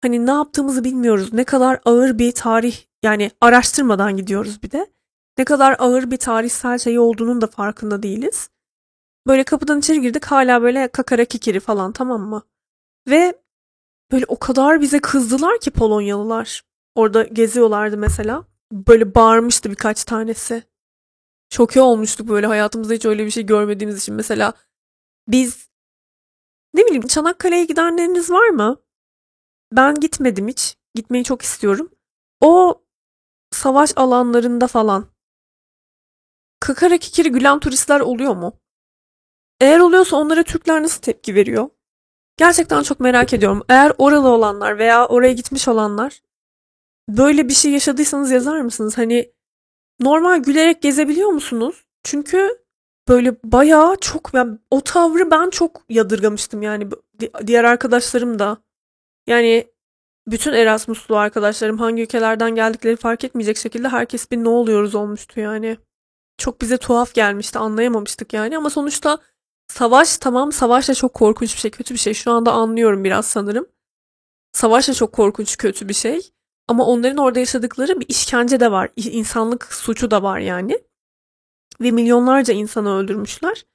[0.02, 1.34] hani ne yaptığımızı bilmiyoruz.
[1.34, 4.88] Ne kadar ağır bir tarih yani araştırmadan gidiyoruz bir de.
[5.38, 8.50] Ne kadar ağır bir tarihsel şey olduğunun da farkında değiliz.
[9.28, 12.44] Böyle kapıdan içeri girdik hala böyle kakara kikiri falan tamam mı?
[13.08, 13.34] Ve
[14.12, 16.64] böyle o kadar bize kızdılar ki Polonyalılar.
[16.96, 18.46] Orada geziyorlardı mesela.
[18.72, 20.64] Böyle bağırmıştı birkaç tanesi.
[21.50, 24.16] Şoke olmuştuk böyle hayatımızda hiç öyle bir şey görmediğimiz için.
[24.16, 24.54] Mesela
[25.28, 25.70] biz
[26.76, 28.78] ne bileyim Çanakkale'ye gidenleriniz var mı?
[29.72, 30.78] Ben gitmedim hiç.
[30.96, 31.90] Gitmeyi çok istiyorum.
[32.42, 32.82] O
[33.52, 35.08] savaş alanlarında falan
[36.60, 38.60] kakara kikiri gülen turistler oluyor mu?
[39.62, 41.70] Eğer oluyorsa onlara Türkler nasıl tepki veriyor?
[42.38, 43.64] Gerçekten çok merak ediyorum.
[43.70, 46.22] Eğer oralı olanlar veya oraya gitmiş olanlar
[47.10, 48.98] böyle bir şey yaşadıysanız yazar mısınız?
[48.98, 49.32] Hani
[50.00, 51.86] normal gülerek gezebiliyor musunuz?
[52.04, 52.65] Çünkü
[53.08, 58.58] böyle bayağı çok yani o tavrı ben çok yadırgamıştım yani Di- diğer arkadaşlarım da.
[59.28, 59.68] Yani
[60.28, 65.78] bütün Erasmuslu arkadaşlarım hangi ülkelerden geldikleri fark etmeyecek şekilde herkes bir ne oluyoruz olmuştu yani.
[66.38, 69.18] Çok bize tuhaf gelmişti anlayamamıştık yani ama sonuçta
[69.68, 73.26] savaş tamam savaş da çok korkunç bir şey kötü bir şey şu anda anlıyorum biraz
[73.26, 73.68] sanırım.
[74.54, 76.32] Savaş da çok korkunç kötü bir şey
[76.68, 80.80] ama onların orada yaşadıkları bir işkence de var insanlık suçu da var yani
[81.82, 83.66] ve milyonlarca insanı öldürmüşler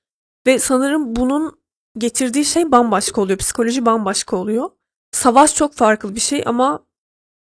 [0.46, 1.60] ve sanırım bunun
[1.98, 4.70] getirdiği şey bambaşka oluyor psikoloji bambaşka oluyor.
[5.12, 6.84] Savaş çok farklı bir şey ama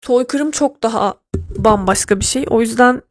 [0.04, 1.14] soykırım çok daha
[1.57, 2.44] bambaşka bir şey.
[2.50, 3.02] O yüzden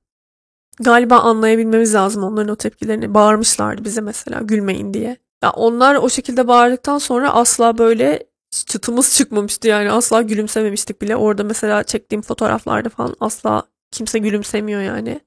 [0.79, 3.13] galiba anlayabilmemiz lazım onların o tepkilerini.
[3.13, 5.17] Bağırmışlardı bize mesela gülmeyin diye.
[5.43, 11.15] Ya onlar o şekilde bağırdıktan sonra asla böyle çıtımız çıkmamıştı yani asla gülümsememiştik bile.
[11.15, 15.19] Orada mesela çektiğim fotoğraflarda falan asla kimse gülümsemiyor yani.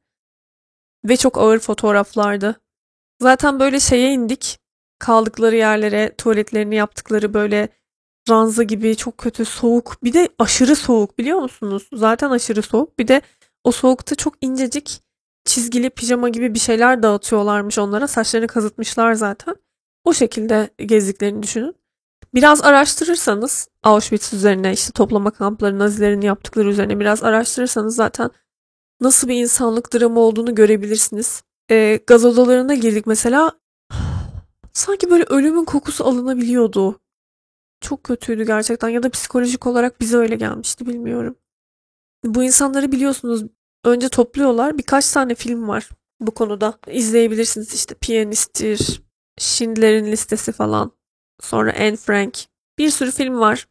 [1.08, 2.60] Ve çok ağır fotoğraflardı.
[3.22, 4.58] Zaten böyle şeye indik.
[4.98, 7.68] Kaldıkları yerlere, tuvaletlerini yaptıkları böyle
[8.28, 10.04] ranza gibi çok kötü soğuk.
[10.04, 11.88] Bir de aşırı soğuk biliyor musunuz?
[11.92, 12.98] Zaten aşırı soğuk.
[12.98, 13.22] Bir de
[13.64, 15.02] o soğukta çok incecik
[15.44, 18.08] çizgili pijama gibi bir şeyler dağıtıyorlarmış onlara.
[18.08, 19.56] Saçlarını kazıtmışlar zaten.
[20.04, 21.74] O şekilde gezdiklerini düşünün.
[22.34, 28.30] Biraz araştırırsanız Auschwitz üzerine işte toplama kampları Nazilerin yaptıkları üzerine biraz araştırırsanız zaten
[29.00, 31.42] nasıl bir insanlık dramı olduğunu görebilirsiniz.
[31.70, 33.52] Ee, gaz odalarına girdik mesela.
[34.72, 37.00] Sanki böyle ölümün kokusu alınabiliyordu.
[37.80, 41.36] Çok kötüydü gerçekten ya da psikolojik olarak bize öyle gelmişti bilmiyorum.
[42.24, 43.44] Bu insanları biliyorsunuz
[43.84, 44.78] önce topluyorlar.
[44.78, 45.88] Birkaç tane film var
[46.20, 46.78] bu konuda.
[46.86, 49.02] İzleyebilirsiniz işte Piyanist'tir,
[49.38, 50.92] Schindler'in Listesi falan.
[51.40, 52.38] Sonra Anne Frank.
[52.78, 53.66] Bir sürü film var.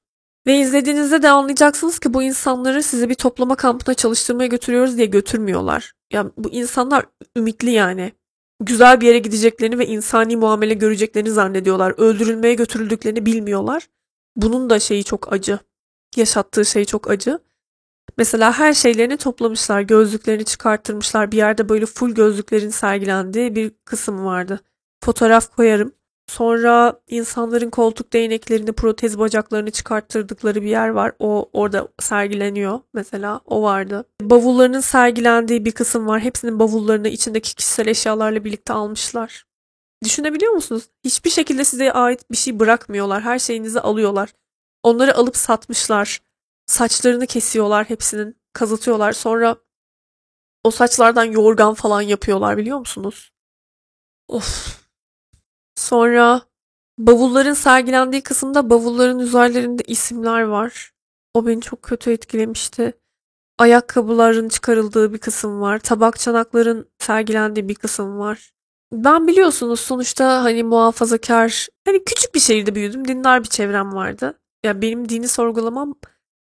[0.48, 5.94] Ve izlediğinizde de anlayacaksınız ki bu insanları sizi bir toplama kampına çalıştırmaya götürüyoruz diye götürmüyorlar.
[6.14, 7.06] Ya bu insanlar
[7.38, 8.12] ümitli yani.
[8.60, 11.94] Güzel bir yere gideceklerini ve insani muamele göreceklerini zannediyorlar.
[11.98, 13.88] Öldürülmeye götürüldüklerini bilmiyorlar.
[14.36, 15.60] Bunun da şeyi çok acı.
[16.16, 17.40] Yaşattığı şey çok acı.
[18.18, 19.82] Mesela her şeylerini toplamışlar.
[19.82, 21.32] Gözlüklerini çıkarttırmışlar.
[21.32, 24.60] Bir yerde böyle full gözlüklerin sergilendiği bir kısım vardı.
[25.04, 25.92] Fotoğraf koyarım.
[26.28, 31.12] Sonra insanların koltuk değneklerini, protez bacaklarını çıkarttırdıkları bir yer var.
[31.20, 33.42] O orada sergileniyor mesela.
[33.46, 34.06] O vardı.
[34.22, 36.20] Bavullarının sergilendiği bir kısım var.
[36.20, 39.46] Hepsinin bavullarını içindeki kişisel eşyalarla birlikte almışlar.
[40.04, 40.90] Düşünebiliyor musunuz?
[41.04, 43.22] Hiçbir şekilde size ait bir şey bırakmıyorlar.
[43.22, 44.34] Her şeyinizi alıyorlar.
[44.84, 46.22] Onları alıp satmışlar.
[46.66, 48.38] Saçlarını kesiyorlar hepsinin.
[48.54, 49.14] Kazıtıyorlar.
[49.14, 49.56] Sonra
[50.64, 53.32] o saçlardan yorgan falan yapıyorlar biliyor musunuz?
[54.28, 54.85] Of.
[55.86, 56.42] Sonra
[56.98, 60.92] bavulların sergilendiği kısımda bavulların üzerlerinde isimler var.
[61.34, 62.94] O beni çok kötü etkilemişti.
[63.60, 65.80] Ayakkabıların çıkarıldığı bir kısım var.
[65.80, 68.52] Tabak çanakların sergilendiği bir kısım var.
[68.94, 73.08] Ben biliyorsunuz sonuçta hani muhafazakar, hani küçük bir şehirde büyüdüm.
[73.08, 74.40] Dindar bir çevrem vardı.
[74.66, 75.96] Ya benim dini sorgulamam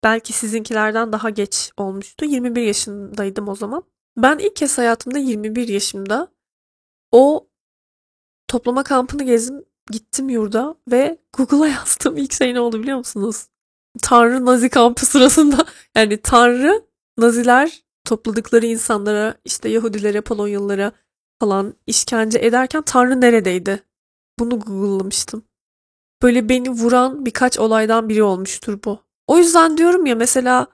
[0.03, 2.25] belki sizinkilerden daha geç olmuştu.
[2.25, 3.83] 21 yaşındaydım o zaman.
[4.17, 6.27] Ben ilk kez hayatımda 21 yaşımda
[7.11, 7.48] o
[8.49, 13.47] toplama kampını gezdim, gittim yurda ve Google'a yazdığım ilk şey ne oldu biliyor musunuz?
[14.01, 16.81] Tanrı Nazi kampı sırasında yani Tanrı
[17.17, 20.91] Naziler topladıkları insanlara işte Yahudilere, Polonyalılara
[21.41, 23.83] falan işkence ederken Tanrı neredeydi?
[24.39, 25.43] Bunu Google'lamıştım.
[26.21, 28.99] Böyle beni vuran birkaç olaydan biri olmuştur bu.
[29.27, 30.67] O yüzden diyorum ya mesela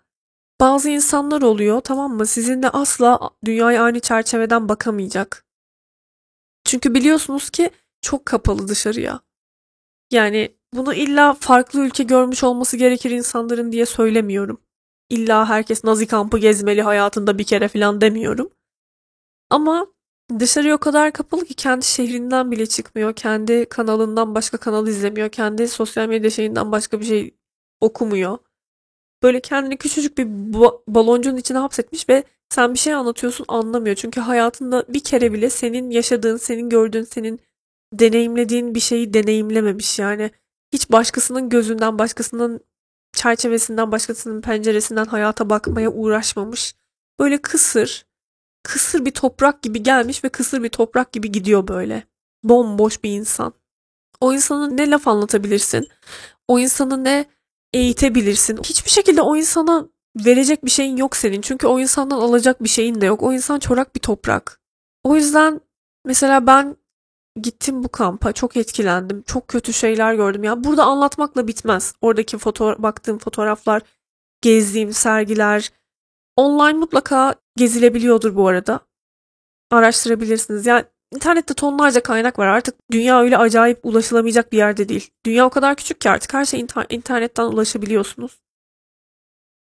[0.59, 2.25] bazı insanlar oluyor tamam mı?
[2.25, 5.44] Sizinle asla dünyaya aynı çerçeveden bakamayacak.
[6.65, 7.69] Çünkü biliyorsunuz ki
[8.01, 9.19] çok kapalı dışarıya.
[10.12, 14.62] Yani bunu illa farklı ülke görmüş olması gerekir insanların diye söylemiyorum.
[15.10, 18.49] İlla herkes Nazi kampı gezmeli hayatında bir kere falan demiyorum.
[19.49, 19.88] Ama
[20.39, 23.13] dışarıya o kadar kapalı ki kendi şehrinden bile çıkmıyor.
[23.15, 25.30] Kendi kanalından başka kanal izlemiyor.
[25.30, 27.36] Kendi sosyal medya şeyinden başka bir şey
[27.82, 28.38] okumuyor.
[29.23, 33.95] Böyle kendini küçücük bir ba- baloncuğun içine hapsetmiş ve sen bir şey anlatıyorsun anlamıyor.
[33.95, 37.39] Çünkü hayatında bir kere bile senin yaşadığın, senin gördüğün, senin
[37.93, 40.31] deneyimlediğin bir şeyi deneyimlememiş yani.
[40.73, 42.60] Hiç başkasının gözünden, başkasının
[43.13, 46.75] çerçevesinden, başkasının penceresinden hayata bakmaya uğraşmamış.
[47.19, 48.05] Böyle kısır,
[48.63, 52.03] kısır bir toprak gibi gelmiş ve kısır bir toprak gibi gidiyor böyle.
[52.43, 53.53] Bomboş bir insan.
[54.21, 55.88] O insana ne laf anlatabilirsin?
[56.47, 57.25] O insanı ne
[57.73, 58.58] eğitebilirsin?
[58.58, 61.41] Hiçbir şekilde o insana verecek bir şeyin yok senin.
[61.41, 63.23] Çünkü o insandan alacak bir şeyin de yok.
[63.23, 64.60] O insan çorak bir toprak.
[65.04, 65.62] O yüzden
[66.06, 66.78] mesela ben
[67.41, 68.34] gittim bu kampa.
[68.34, 69.23] Çok etkilendim.
[69.23, 70.43] Çok kötü şeyler gördüm.
[70.43, 71.93] Ya burada anlatmakla bitmez.
[72.01, 73.82] Oradaki foto baktığım fotoğraflar,
[74.41, 75.71] gezdiğim sergiler
[76.36, 78.80] online mutlaka gezilebiliyordur bu arada.
[79.71, 80.65] Araştırabilirsiniz.
[80.65, 82.47] Yani internette tonlarca kaynak var.
[82.47, 85.10] Artık dünya öyle acayip ulaşılamayacak bir yerde değil.
[85.25, 88.41] Dünya o kadar küçük ki artık her şey inter- internetten ulaşabiliyorsunuz.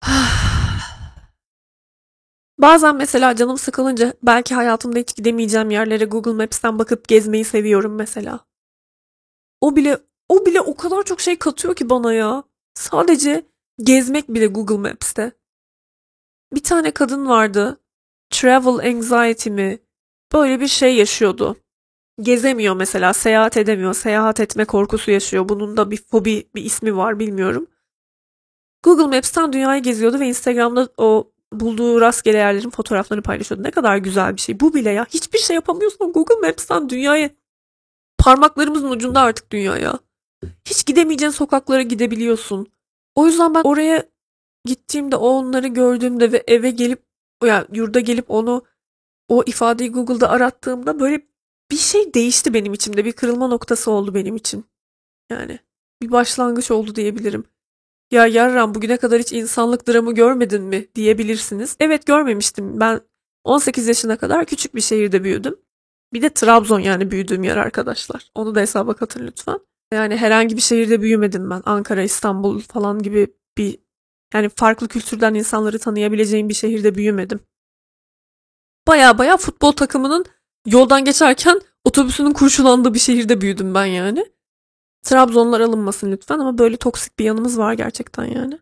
[2.62, 8.40] Bazen mesela canım sıkılınca belki hayatımda hiç gidemeyeceğim yerlere Google Maps'ten bakıp gezmeyi seviyorum mesela.
[9.62, 9.98] O bile
[10.30, 12.44] o bile o kadar çok şey katıyor ki bana ya.
[12.74, 13.46] Sadece
[13.84, 15.32] gezmek bile Google Maps'te.
[16.54, 17.80] Bir tane kadın vardı.
[18.30, 19.80] Travel anxiety mi?
[20.34, 21.56] Böyle bir şey yaşıyordu.
[22.22, 25.50] Gezemiyor mesela, seyahat edemiyor, seyahat etme korkusu yaşıyor.
[25.50, 27.68] Bunun da bir fobi, bir ismi var bilmiyorum.
[28.84, 33.64] Google Maps'ten dünyayı geziyordu ve Instagram'da o bulduğu rastgele yerlerin fotoğraflarını paylaşıyordu.
[33.64, 34.60] Ne kadar güzel bir şey.
[34.60, 35.06] Bu bile ya.
[35.10, 37.30] Hiçbir şey yapamıyorsan Google Maps'ten dünyaya
[38.18, 40.00] parmaklarımızın ucunda artık dünyaya.
[40.66, 42.68] Hiç gidemeyeceğin sokaklara gidebiliyorsun.
[43.16, 44.04] O yüzden ben oraya
[44.66, 47.04] gittiğimde onları gördüğümde ve eve gelip
[47.44, 48.64] yani yurda gelip onu
[49.28, 51.22] o ifadeyi Google'da arattığımda böyle
[51.72, 53.06] bir şey değişti benim içimde.
[53.06, 54.66] Bir kırılma noktası oldu benim için.
[55.30, 55.60] Yani
[56.02, 57.44] bir başlangıç oldu diyebilirim.
[58.12, 61.76] Ya yarram bugüne kadar hiç insanlık dramı görmedin mi diyebilirsiniz.
[61.80, 62.80] Evet görmemiştim.
[62.80, 63.02] Ben
[63.44, 65.56] 18 yaşına kadar küçük bir şehirde büyüdüm.
[66.14, 68.32] Bir de Trabzon yani büyüdüğüm yer arkadaşlar.
[68.36, 69.60] Onu da hesaba katın lütfen.
[69.94, 71.62] Yani herhangi bir şehirde büyümedim ben.
[71.66, 73.80] Ankara, İstanbul falan gibi bir
[74.34, 77.40] yani farklı kültürden insanları tanıyabileceğim bir şehirde büyümedim.
[78.88, 80.26] Baya baya futbol takımının
[80.66, 84.26] yoldan geçerken otobüsünün kurşulandığı bir şehirde büyüdüm ben yani.
[85.04, 88.60] Trabzonlar alınmasın lütfen ama böyle toksik bir yanımız var gerçekten yani.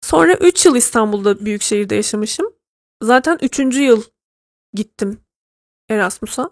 [0.00, 2.52] Sonra 3 yıl İstanbul'da büyük şehirde yaşamışım.
[3.02, 3.58] Zaten 3.
[3.58, 4.02] yıl
[4.72, 5.20] gittim
[5.88, 6.50] Erasmus'a.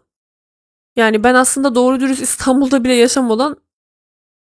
[0.97, 3.57] Yani ben aslında doğru dürüst İstanbul'da bile yaşamadan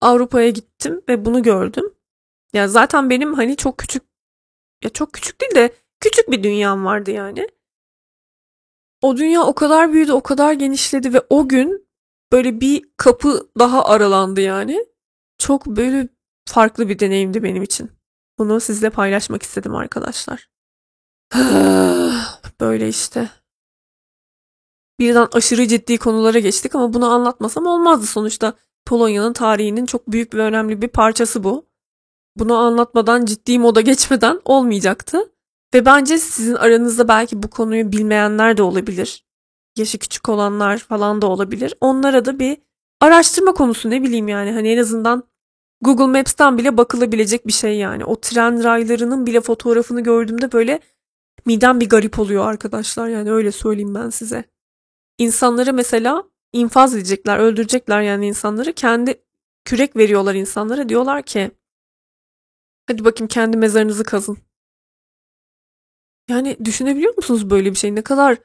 [0.01, 1.93] Avrupa'ya gittim ve bunu gördüm.
[2.53, 4.03] Ya zaten benim hani çok küçük
[4.83, 7.47] ya çok küçük değil de küçük bir dünyam vardı yani.
[9.01, 11.87] O dünya o kadar büyüdü, o kadar genişledi ve o gün
[12.31, 14.85] böyle bir kapı daha aralandı yani.
[15.37, 16.07] Çok böyle
[16.49, 17.91] farklı bir deneyimdi benim için.
[18.39, 20.49] Bunu sizle paylaşmak istedim arkadaşlar.
[22.61, 23.29] Böyle işte.
[24.99, 28.53] Birden aşırı ciddi konulara geçtik ama bunu anlatmasam olmazdı sonuçta.
[28.85, 31.65] Polonya'nın tarihinin çok büyük ve önemli bir parçası bu.
[32.35, 35.31] Bunu anlatmadan ciddi moda geçmeden olmayacaktı.
[35.73, 39.25] Ve bence sizin aranızda belki bu konuyu bilmeyenler de olabilir.
[39.77, 41.73] Yaşı küçük olanlar falan da olabilir.
[41.81, 42.57] Onlara da bir
[42.99, 44.51] araştırma konusu ne bileyim yani.
[44.51, 45.23] Hani en azından
[45.81, 48.05] Google Maps'ten bile bakılabilecek bir şey yani.
[48.05, 50.79] O tren raylarının bile fotoğrafını gördüğümde böyle
[51.45, 53.07] midem bir garip oluyor arkadaşlar.
[53.07, 54.43] Yani öyle söyleyeyim ben size.
[55.17, 58.73] İnsanları mesela infaz edecekler, öldürecekler yani insanları.
[58.73, 59.23] Kendi
[59.65, 60.89] kürek veriyorlar insanlara.
[60.89, 61.51] Diyorlar ki
[62.87, 64.37] hadi bakayım kendi mezarınızı kazın.
[66.29, 67.95] Yani düşünebiliyor musunuz böyle bir şey?
[67.95, 68.37] Ne kadar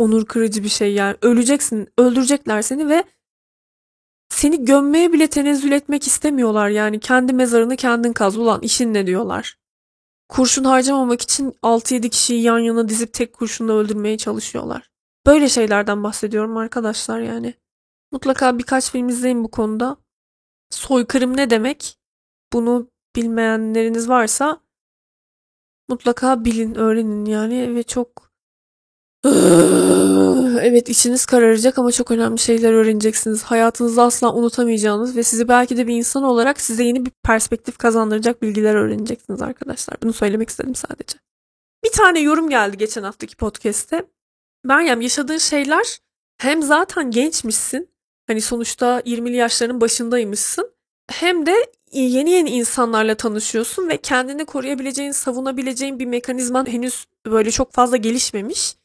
[0.00, 1.16] onur kırıcı bir şey yani.
[1.22, 3.04] Öleceksin, öldürecekler seni ve
[4.28, 7.00] seni gömmeye bile tenezzül etmek istemiyorlar yani.
[7.00, 9.58] Kendi mezarını kendin kaz ulan işin ne diyorlar.
[10.28, 14.90] Kurşun harcamamak için 6-7 kişiyi yan yana dizip tek kurşunla öldürmeye çalışıyorlar.
[15.26, 17.54] Böyle şeylerden bahsediyorum arkadaşlar yani.
[18.12, 19.96] Mutlaka birkaç film izleyin bu konuda.
[20.70, 21.98] Soykırım ne demek?
[22.52, 24.60] Bunu bilmeyenleriniz varsa
[25.88, 28.29] mutlaka bilin, öğrenin yani ve çok
[30.62, 33.42] evet içiniz kararacak ama çok önemli şeyler öğreneceksiniz.
[33.42, 38.42] Hayatınızda asla unutamayacağınız ve sizi belki de bir insan olarak size yeni bir perspektif kazandıracak
[38.42, 39.96] bilgiler öğreneceksiniz arkadaşlar.
[40.02, 41.18] Bunu söylemek istedim sadece.
[41.84, 44.04] Bir tane yorum geldi geçen haftaki podcast'te.
[44.64, 45.98] Meryem yaşadığın şeyler
[46.38, 47.88] hem zaten gençmişsin.
[48.26, 50.70] Hani sonuçta 20'li yaşların başındaymışsın.
[51.10, 57.72] Hem de yeni yeni insanlarla tanışıyorsun ve kendini koruyabileceğin, savunabileceğin bir mekanizman henüz böyle çok
[57.72, 58.79] fazla gelişmemiş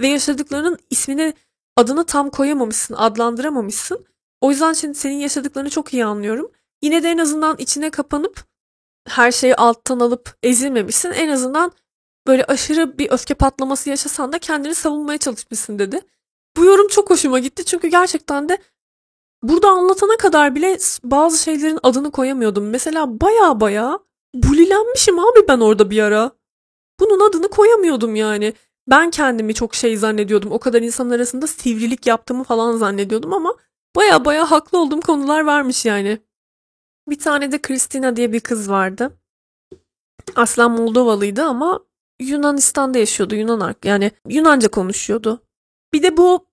[0.00, 1.34] ve yaşadıklarının ismini,
[1.76, 4.06] adını tam koyamamışsın, adlandıramamışsın.
[4.40, 6.50] O yüzden şimdi senin yaşadıklarını çok iyi anlıyorum.
[6.82, 8.44] Yine de en azından içine kapanıp
[9.08, 11.10] her şeyi alttan alıp ezilmemişsin.
[11.10, 11.72] En azından
[12.26, 16.00] böyle aşırı bir öfke patlaması yaşasan da kendini savunmaya çalışmışsın dedi.
[16.56, 18.58] Bu yorum çok hoşuma gitti çünkü gerçekten de
[19.42, 22.70] burada anlatana kadar bile bazı şeylerin adını koyamıyordum.
[22.70, 23.98] Mesela baya baya
[24.34, 26.30] bulilenmişim abi ben orada bir ara.
[27.00, 28.54] Bunun adını koyamıyordum yani.
[28.88, 30.52] Ben kendimi çok şey zannediyordum.
[30.52, 33.54] O kadar insan arasında sivrilik yaptığımı falan zannediyordum ama
[33.96, 36.18] baya baya haklı olduğum konular varmış yani.
[37.08, 39.18] Bir tane de Kristina diye bir kız vardı.
[40.36, 41.80] Aslan Moldovalıydı ama
[42.20, 43.34] Yunanistan'da yaşıyordu.
[43.34, 45.42] Yunan yani Yunanca konuşuyordu.
[45.92, 46.46] Bir de bu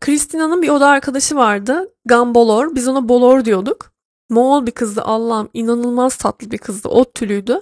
[0.00, 1.94] Kristina'nın bir oda arkadaşı vardı.
[2.04, 2.74] Gambolor.
[2.74, 3.92] Biz ona Bolor diyorduk.
[4.30, 5.50] Moğol bir kızdı Allah'ım.
[5.54, 6.88] inanılmaz tatlı bir kızdı.
[6.88, 7.60] Ot tülüydü.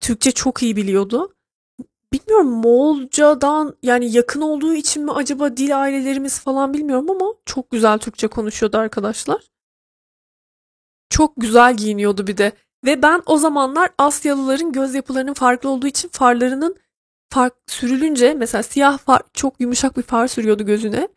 [0.00, 1.34] Türkçe çok iyi biliyordu.
[2.12, 7.98] Bilmiyorum Moğolcadan yani yakın olduğu için mi acaba dil ailelerimiz falan bilmiyorum ama çok güzel
[7.98, 9.42] Türkçe konuşuyordu arkadaşlar.
[11.10, 12.52] Çok güzel giyiniyordu bir de.
[12.84, 16.76] Ve ben o zamanlar Asyalıların göz yapılarının farklı olduğu için farlarının
[17.32, 21.08] fark sürülünce mesela siyah far çok yumuşak bir far sürüyordu gözüne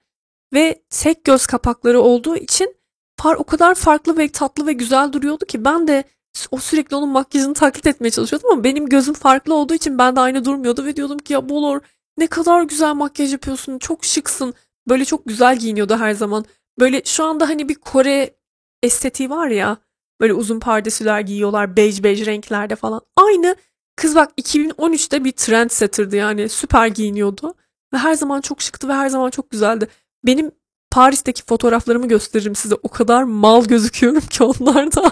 [0.53, 2.75] ve tek göz kapakları olduğu için
[3.19, 6.03] far o kadar farklı ve tatlı ve güzel duruyordu ki ben de
[6.51, 10.19] o sürekli onun makyajını taklit etmeye çalışıyordum ama benim gözüm farklı olduğu için ben de
[10.19, 11.81] aynı durmuyordu ve diyordum ki ya Bolor
[12.17, 14.53] ne kadar güzel makyaj yapıyorsun çok şıksın.
[14.89, 16.45] Böyle çok güzel giyiniyordu her zaman.
[16.79, 18.35] Böyle şu anda hani bir Kore
[18.83, 19.77] estetiği var ya
[20.21, 23.01] böyle uzun pardesüler giyiyorlar bej bej renklerde falan.
[23.17, 23.55] Aynı
[23.95, 27.53] kız bak 2013'te bir trendsetter'dı yani süper giyiniyordu
[27.93, 29.87] ve her zaman çok şıktı ve her zaman çok güzeldi.
[30.25, 30.51] Benim
[30.91, 35.11] Paris'teki fotoğraflarımı gösteririm size o kadar mal gözüküyorum ki onlarda.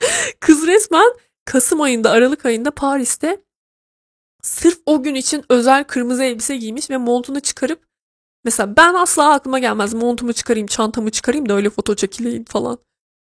[0.40, 1.12] Kız resmen
[1.44, 3.42] Kasım ayında, Aralık ayında Paris'te
[4.42, 7.86] sırf o gün için özel kırmızı elbise giymiş ve montunu çıkarıp
[8.44, 12.78] mesela ben asla aklıma gelmez montumu çıkarayım, çantamı çıkarayım da öyle foto çekileyim falan.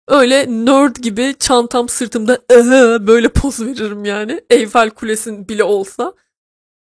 [0.08, 2.38] Öyle nerd gibi çantam sırtımda
[3.06, 4.40] böyle poz veririm yani.
[4.50, 6.14] Eyfel Kulesi'nin bile olsa.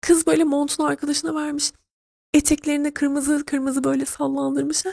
[0.01, 1.71] Kız böyle montunu arkadaşına vermiş.
[2.33, 4.85] Eteklerini kırmızı kırmızı böyle sallandırmış.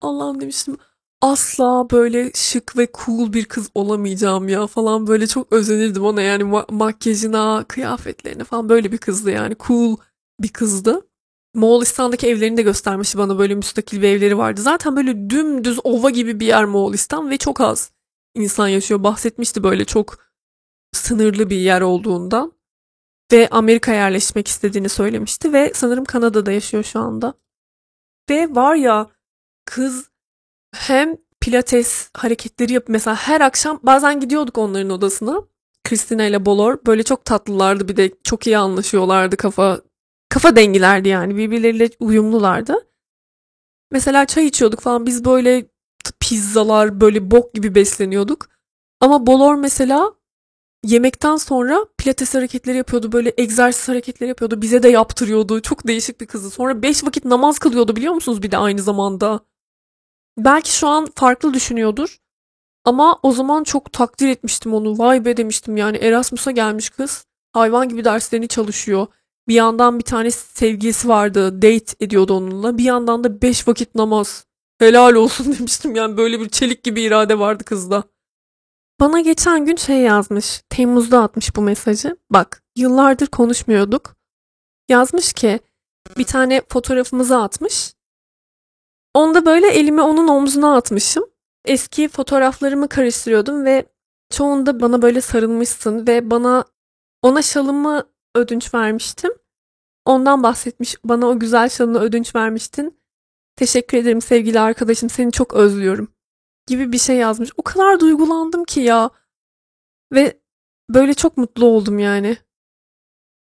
[0.00, 0.76] Allah'ım demiştim
[1.20, 6.42] asla böyle şık ve cool bir kız olamayacağım ya falan böyle çok özenirdim ona yani
[6.42, 9.96] ma- makyajına, kıyafetlerine falan böyle bir kızdı yani cool
[10.40, 11.06] bir kızdı.
[11.54, 14.60] Moğolistan'daki evlerini de göstermişti bana böyle müstakil bir evleri vardı.
[14.62, 17.92] Zaten böyle dümdüz ova gibi bir yer Moğolistan ve çok az
[18.34, 19.02] insan yaşıyor.
[19.02, 20.18] Bahsetmişti böyle çok
[20.92, 22.52] sınırlı bir yer olduğundan
[23.32, 27.34] ve Amerika yerleşmek istediğini söylemişti ve sanırım Kanada'da yaşıyor şu anda.
[28.30, 29.10] Ve var ya
[29.64, 30.09] kız
[30.72, 35.42] hem pilates hareketleri yap mesela her akşam bazen gidiyorduk onların odasına.
[35.84, 39.80] Kristina ile Bolor böyle çok tatlılardı bir de çok iyi anlaşıyorlardı kafa
[40.28, 42.74] kafa dengilerdi yani birbirleriyle uyumlulardı.
[43.90, 45.66] Mesela çay içiyorduk falan biz böyle
[46.20, 48.48] pizzalar böyle bok gibi besleniyorduk.
[49.00, 50.12] Ama Bolor mesela
[50.84, 53.12] yemekten sonra pilates hareketleri yapıyordu.
[53.12, 54.62] Böyle egzersiz hareketleri yapıyordu.
[54.62, 55.60] Bize de yaptırıyordu.
[55.60, 56.50] Çok değişik bir kızdı.
[56.50, 59.40] Sonra 5 vakit namaz kılıyordu biliyor musunuz bir de aynı zamanda.
[60.44, 62.18] Belki şu an farklı düşünüyordur.
[62.84, 64.98] Ama o zaman çok takdir etmiştim onu.
[64.98, 67.26] Vay be demiştim yani Erasmus'a gelmiş kız.
[67.52, 69.06] Hayvan gibi derslerini çalışıyor.
[69.48, 71.62] Bir yandan bir tane sevgilisi vardı.
[71.62, 72.78] Date ediyordu onunla.
[72.78, 74.46] Bir yandan da beş vakit namaz.
[74.78, 78.04] Helal olsun demiştim yani böyle bir çelik gibi irade vardı kızda.
[79.00, 80.62] Bana geçen gün şey yazmış.
[80.70, 82.16] Temmuz'da atmış bu mesajı.
[82.30, 84.16] Bak yıllardır konuşmuyorduk.
[84.88, 85.60] Yazmış ki
[86.18, 87.92] bir tane fotoğrafımızı atmış.
[89.14, 91.24] Onda böyle elimi onun omzuna atmışım.
[91.64, 93.86] Eski fotoğraflarımı karıştırıyordum ve
[94.30, 96.64] çoğunda bana böyle sarılmışsın ve bana
[97.22, 98.04] ona şalımı
[98.34, 99.32] ödünç vermiştim.
[100.04, 100.96] Ondan bahsetmiş.
[101.04, 103.00] Bana o güzel şalını ödünç vermiştin.
[103.56, 105.10] Teşekkür ederim sevgili arkadaşım.
[105.10, 106.08] Seni çok özlüyorum.
[106.66, 107.50] Gibi bir şey yazmış.
[107.56, 109.10] O kadar duygulandım ki ya.
[110.12, 110.40] Ve
[110.90, 112.36] böyle çok mutlu oldum yani.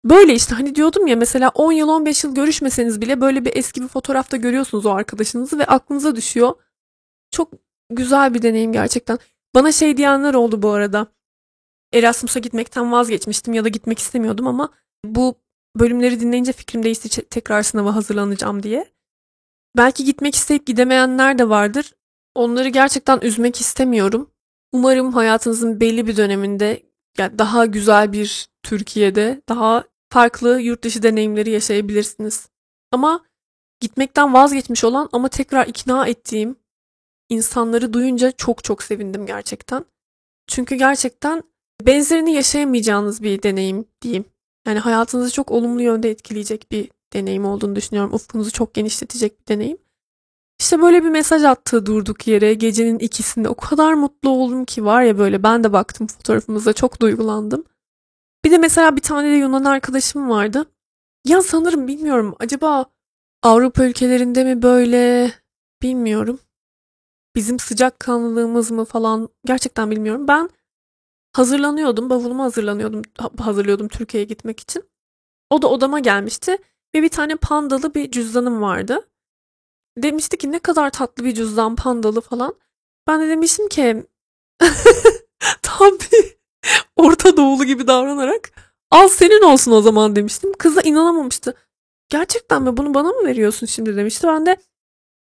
[0.06, 3.82] Böyle işte hani diyordum ya mesela 10 yıl 15 yıl görüşmeseniz bile böyle bir eski
[3.82, 6.54] bir fotoğrafta görüyorsunuz o arkadaşınızı ve aklınıza düşüyor.
[7.32, 7.52] Çok
[7.90, 9.20] güzel bir deneyim gerçekten.
[9.56, 11.08] Bana şey diyenler oldu bu arada.
[11.94, 14.70] Erasmus'a gitmekten vazgeçmiştim ya da gitmek istemiyordum ama
[15.06, 15.36] bu
[15.80, 18.94] bölümleri dinleyince fikrim değişti tekrar sınava hazırlanacağım diye.
[19.78, 21.94] Belki gitmek isteyip gidemeyenler de vardır.
[22.36, 24.30] Onları gerçekten üzmek istemiyorum.
[24.72, 26.84] Umarım hayatınızın belli bir döneminde
[27.18, 29.84] yani daha güzel bir Türkiye'de daha
[30.14, 32.50] farklı yurt dışı deneyimleri yaşayabilirsiniz.
[32.92, 33.26] Ama
[33.80, 36.56] gitmekten vazgeçmiş olan ama tekrar ikna ettiğim
[37.30, 39.86] insanları duyunca çok çok sevindim gerçekten.
[40.48, 41.44] Çünkü gerçekten
[41.82, 44.26] benzerini yaşayamayacağınız bir deneyim diyeyim.
[44.68, 48.14] Yani hayatınızı çok olumlu yönde etkileyecek bir deneyim olduğunu düşünüyorum.
[48.14, 49.78] Ufkunuzu çok genişletecek bir deneyim.
[50.60, 53.50] İşte böyle bir mesaj attı durduk yere gecenin ikisinde.
[53.50, 57.64] O kadar mutlu oldum ki var ya böyle ben de baktım fotoğrafımıza çok duygulandım.
[58.46, 60.66] Bir de mesela bir tane de Yunan arkadaşım vardı.
[61.26, 62.86] Ya sanırım bilmiyorum acaba
[63.44, 65.32] Avrupa ülkelerinde mi böyle
[65.82, 66.40] bilmiyorum.
[67.36, 70.28] Bizim sıcak kanlılığımız mı falan gerçekten bilmiyorum.
[70.28, 70.50] Ben
[71.34, 73.02] hazırlanıyordum, bavulumu hazırlanıyordum,
[73.40, 74.84] hazırlıyordum Türkiye'ye gitmek için.
[75.50, 76.58] O da odama gelmişti
[76.96, 79.10] ve bir tane pandalı bir cüzdanım vardı.
[79.98, 82.56] Demişti ki ne kadar tatlı bir cüzdan pandalı falan.
[83.08, 84.06] Ben de demiştim ki
[85.62, 86.43] tam bir
[86.96, 88.52] Orta Doğulu gibi davranarak
[88.92, 90.54] al senin olsun o zaman demiştim.
[90.54, 91.56] Kız inanamamıştı.
[92.10, 94.28] Gerçekten mi bunu bana mı veriyorsun şimdi demişti.
[94.28, 94.58] Ben de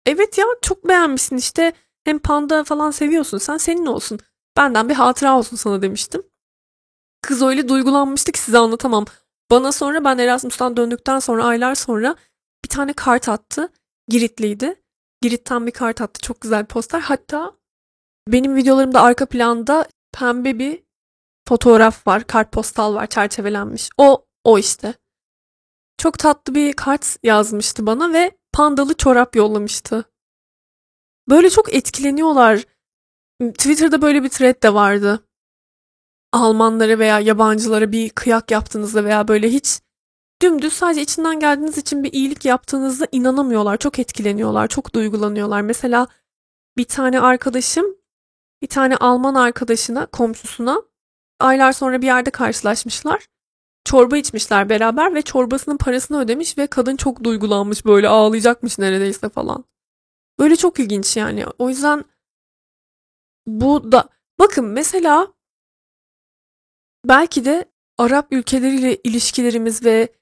[0.07, 1.73] evet ya çok beğenmişsin işte
[2.05, 4.19] hem panda falan seviyorsun sen senin olsun.
[4.57, 6.23] Benden bir hatıra olsun sana demiştim.
[7.23, 9.05] Kız öyle duygulanmıştı ki size anlatamam.
[9.51, 12.17] Bana sonra ben Erasmus'tan döndükten sonra aylar sonra
[12.65, 13.73] bir tane kart attı.
[14.09, 14.83] Giritliydi.
[15.23, 16.21] Girit'ten bir kart attı.
[16.21, 17.01] Çok güzel bir poster.
[17.01, 17.53] Hatta
[18.29, 20.88] benim videolarımda arka planda pembe bir
[21.49, 22.27] fotoğraf var.
[22.27, 23.91] Kartpostal var çerçevelenmiş.
[23.99, 24.95] O o işte.
[25.99, 30.05] Çok tatlı bir kart yazmıştı bana ve pandalı çorap yollamıştı.
[31.29, 32.65] Böyle çok etkileniyorlar.
[33.41, 35.25] Twitter'da böyle bir thread de vardı.
[36.33, 39.81] Almanlara veya yabancılara bir kıyak yaptığınızda veya böyle hiç
[40.43, 43.77] dümdüz sadece içinden geldiğiniz için bir iyilik yaptığınızda inanamıyorlar.
[43.77, 45.61] Çok etkileniyorlar, çok duygulanıyorlar.
[45.61, 46.07] Mesela
[46.77, 47.99] bir tane arkadaşım
[48.63, 50.83] bir tane Alman arkadaşına, komşusuna
[51.39, 53.27] aylar sonra bir yerde karşılaşmışlar.
[53.85, 59.65] Çorba içmişler beraber ve çorbasının parasını ödemiş ve kadın çok duygulanmış böyle ağlayacakmış neredeyse falan.
[60.39, 61.45] Böyle çok ilginç yani.
[61.59, 62.05] O yüzden
[63.47, 64.09] bu da
[64.39, 65.33] bakın mesela
[67.05, 67.65] belki de
[67.99, 70.13] Arap ülkeleriyle ilişkilerimiz ve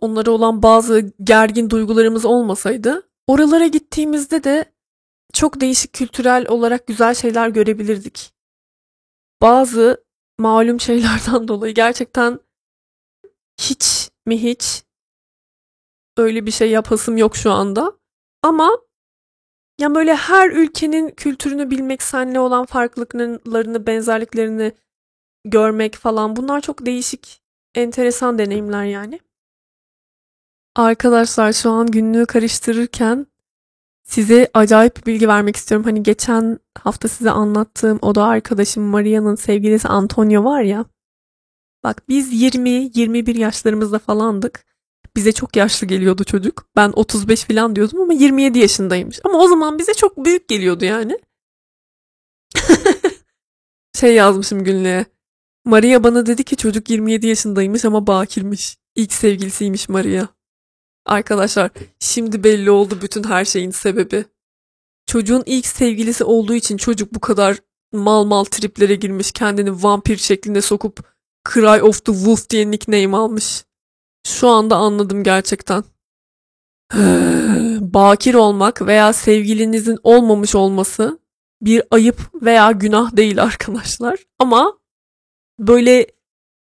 [0.00, 4.72] onlara olan bazı gergin duygularımız olmasaydı oralara gittiğimizde de
[5.32, 8.31] çok değişik kültürel olarak güzel şeyler görebilirdik.
[9.42, 10.04] Bazı
[10.38, 12.40] malum şeylerden dolayı gerçekten
[13.60, 14.82] hiç mi hiç
[16.16, 17.98] öyle bir şey yapasım yok şu anda.
[18.42, 18.70] Ama
[19.80, 24.72] ya böyle her ülkenin kültürünü bilmek, seninle olan farklılıklarını, benzerliklerini
[25.44, 27.42] görmek falan bunlar çok değişik,
[27.74, 29.20] enteresan deneyimler yani.
[30.76, 33.26] Arkadaşlar şu an günlüğü karıştırırken
[34.04, 35.84] size acayip bir bilgi vermek istiyorum.
[35.84, 40.84] Hani geçen hafta size anlattığım o da arkadaşım Maria'nın sevgilisi Antonio var ya.
[41.84, 44.64] Bak biz 20-21 yaşlarımızda falandık.
[45.16, 46.66] Bize çok yaşlı geliyordu çocuk.
[46.76, 49.20] Ben 35 falan diyordum ama 27 yaşındaymış.
[49.24, 51.18] Ama o zaman bize çok büyük geliyordu yani.
[54.00, 55.06] şey yazmışım günlüğe.
[55.64, 58.76] Maria bana dedi ki çocuk 27 yaşındaymış ama bakirmiş.
[58.94, 60.28] İlk sevgilisiymiş Maria.
[61.06, 64.24] Arkadaşlar şimdi belli oldu bütün her şeyin sebebi.
[65.06, 67.58] Çocuğun ilk sevgilisi olduğu için çocuk bu kadar
[67.92, 71.12] mal mal triplere girmiş kendini vampir şeklinde sokup
[71.52, 73.64] Cry of the Wolf diye nickname almış.
[74.26, 75.84] Şu anda anladım gerçekten.
[77.80, 81.18] bakir olmak veya sevgilinizin olmamış olması
[81.62, 84.18] bir ayıp veya günah değil arkadaşlar.
[84.38, 84.78] Ama
[85.58, 86.06] böyle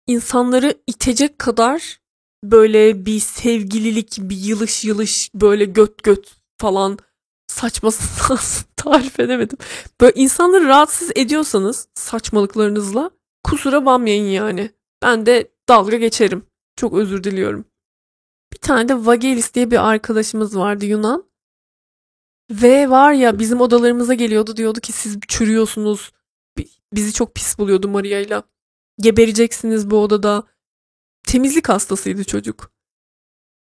[0.07, 2.00] insanları itecek kadar
[2.45, 6.99] böyle bir sevgililik, bir yılış yılış böyle göt göt falan
[7.47, 7.91] saçma
[8.77, 9.59] tarif edemedim.
[10.01, 13.11] Böyle insanları rahatsız ediyorsanız saçmalıklarınızla
[13.45, 14.71] kusura bakmayın yani.
[15.03, 16.43] Ben de dalga geçerim.
[16.77, 17.65] Çok özür diliyorum.
[18.53, 21.31] Bir tane de Vagelis diye bir arkadaşımız vardı Yunan.
[22.51, 26.13] Ve var ya bizim odalarımıza geliyordu diyordu ki siz çürüyorsunuz.
[26.93, 28.43] Bizi çok pis buluyordu Maria'yla.
[29.01, 30.45] Gebereceksiniz bu odada.
[31.23, 32.73] Temizlik hastasıydı çocuk.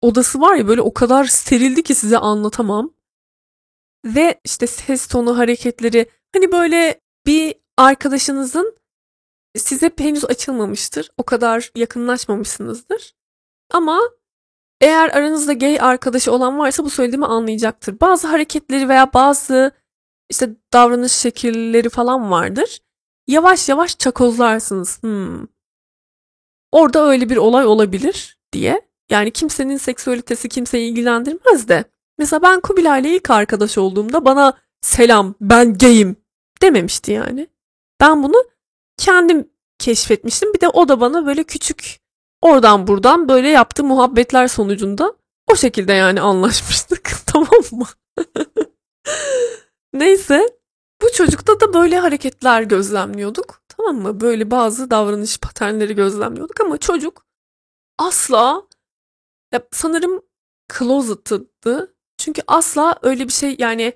[0.02, 2.94] Odası var ya böyle o kadar sterildi ki size anlatamam.
[4.04, 8.76] Ve işte ses tonu hareketleri hani böyle bir arkadaşınızın
[9.56, 11.10] size henüz açılmamıştır.
[11.16, 13.14] O kadar yakınlaşmamışsınızdır.
[13.70, 14.00] Ama
[14.80, 18.00] eğer aranızda gay arkadaşı olan varsa bu söylediğimi anlayacaktır.
[18.00, 19.72] Bazı hareketleri veya bazı
[20.30, 22.80] işte davranış şekilleri falan vardır.
[23.26, 25.02] Yavaş yavaş çakozlarsınız.
[25.02, 25.46] Hmm.
[26.72, 28.80] Orada öyle bir olay olabilir diye.
[29.10, 31.84] Yani kimsenin seksüalitesi kimseyi ilgilendirmez de.
[32.18, 36.16] Mesela ben Kubilay ilk arkadaş olduğumda bana selam ben gayim
[36.62, 37.48] dememişti yani.
[38.00, 38.44] Ben bunu
[38.96, 39.48] kendim
[39.78, 40.54] keşfetmiştim.
[40.54, 42.00] Bir de o da bana böyle küçük
[42.42, 45.14] oradan buradan böyle yaptığı muhabbetler sonucunda
[45.52, 47.10] o şekilde yani anlaşmıştık.
[47.26, 47.86] tamam mı?
[49.92, 50.46] Neyse
[51.02, 53.59] bu çocukta da böyle hareketler gözlemliyorduk.
[53.80, 54.20] Tamam mı?
[54.20, 57.24] Böyle bazı davranış paternleri gözlemliyorduk ama çocuk
[57.98, 58.62] asla
[59.52, 60.22] ya sanırım
[60.78, 61.94] closet'tı.
[62.18, 63.92] Çünkü asla öyle bir şey yani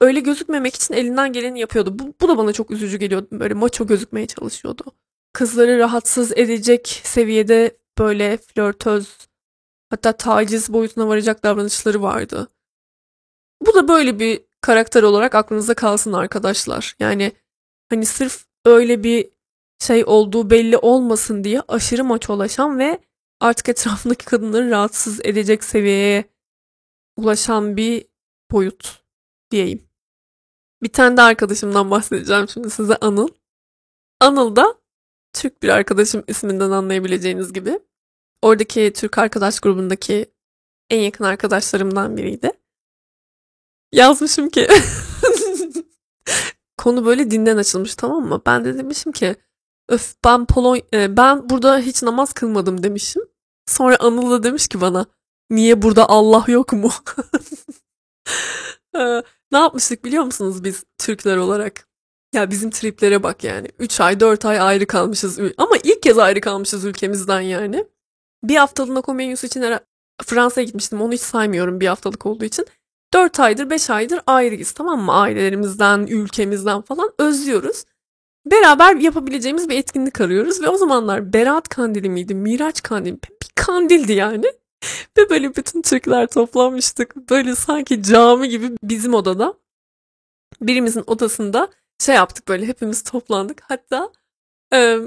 [0.00, 1.98] öyle gözükmemek için elinden geleni yapıyordu.
[1.98, 3.28] Bu, bu da bana çok üzücü geliyordu.
[3.32, 4.84] Böyle maço gözükmeye çalışıyordu.
[5.32, 9.28] Kızları rahatsız edecek seviyede böyle flörtöz
[9.90, 12.48] hatta taciz boyutuna varacak davranışları vardı.
[13.66, 16.96] Bu da böyle bir karakter olarak aklınızda kalsın arkadaşlar.
[17.00, 17.32] Yani
[17.90, 19.30] hani sırf öyle bir
[19.78, 22.98] şey olduğu belli olmasın diye aşırı maçolaşan ve
[23.40, 26.24] artık etrafındaki kadınları rahatsız edecek seviyeye
[27.16, 28.06] ulaşan bir
[28.50, 29.02] boyut
[29.50, 29.88] diyeyim.
[30.82, 33.28] Bir tane de arkadaşımdan bahsedeceğim şimdi size Anıl.
[34.20, 34.74] Anıl da
[35.32, 37.80] Türk bir arkadaşım isminden anlayabileceğiniz gibi.
[38.42, 40.26] Oradaki Türk arkadaş grubundaki
[40.90, 42.50] en yakın arkadaşlarımdan biriydi.
[43.92, 44.68] Yazmışım ki
[46.88, 48.42] konu böyle dinden açılmış tamam mı?
[48.46, 49.36] Ben de demişim ki
[49.88, 53.22] öf ben Polon e, ben burada hiç namaz kılmadım demişim.
[53.66, 55.06] Sonra Anıl da demiş ki bana
[55.50, 56.90] niye burada Allah yok mu?
[58.96, 59.22] Ee,
[59.52, 61.88] ne yapmıştık biliyor musunuz biz Türkler olarak?
[62.34, 63.68] Ya bizim triplere bak yani.
[63.78, 65.38] 3 ay 4 ay ayrı kalmışız.
[65.58, 67.84] Ama ilk kez ayrı kalmışız ülkemizden yani.
[68.44, 69.62] Bir haftalığına Comenius için
[70.24, 71.02] Fransa'ya gitmiştim.
[71.02, 72.66] Onu hiç saymıyorum bir haftalık olduğu için.
[73.14, 75.12] 4 aydır 5 aydır ayrıyız tamam mı?
[75.12, 77.84] Ailelerimizden, ülkemizden falan özlüyoruz.
[78.46, 83.18] Beraber yapabileceğimiz bir etkinlik arıyoruz ve o zamanlar Berat Kandili miydi, Miraç Kandili mi?
[83.42, 84.44] Bir kandildi yani.
[85.18, 87.16] Ve böyle bütün Türkler toplanmıştık.
[87.30, 89.54] Böyle sanki cami gibi bizim odada.
[90.60, 93.62] Birimizin odasında şey yaptık böyle hepimiz toplandık.
[93.62, 94.12] Hatta
[94.74, 94.98] e,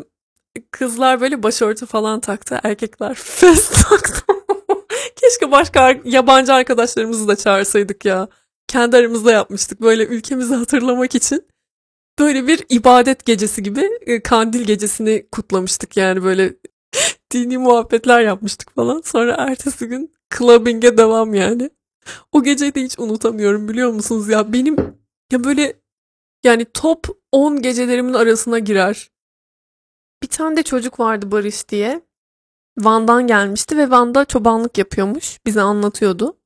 [0.71, 2.59] kızlar böyle başörtü falan taktı.
[2.63, 4.40] Erkekler fes taktı.
[5.21, 8.27] Keşke başka yabancı arkadaşlarımızı da çağırsaydık ya.
[8.67, 9.81] Kendi aramızda yapmıştık.
[9.81, 11.47] Böyle ülkemizi hatırlamak için.
[12.19, 13.89] Böyle bir ibadet gecesi gibi
[14.23, 16.53] kandil gecesini kutlamıştık yani böyle
[17.31, 19.01] dini muhabbetler yapmıştık falan.
[19.05, 21.69] Sonra ertesi gün clubbing'e devam yani.
[22.31, 24.53] O geceyi de hiç unutamıyorum biliyor musunuz ya.
[24.53, 24.75] Benim
[25.31, 25.73] ya böyle
[26.43, 29.11] yani top 10 gecelerimin arasına girer.
[30.23, 32.01] Bir tane de çocuk vardı Barış diye.
[32.77, 35.39] Van'dan gelmişti ve Van'da çobanlık yapıyormuş.
[35.45, 36.37] Bize anlatıyordu.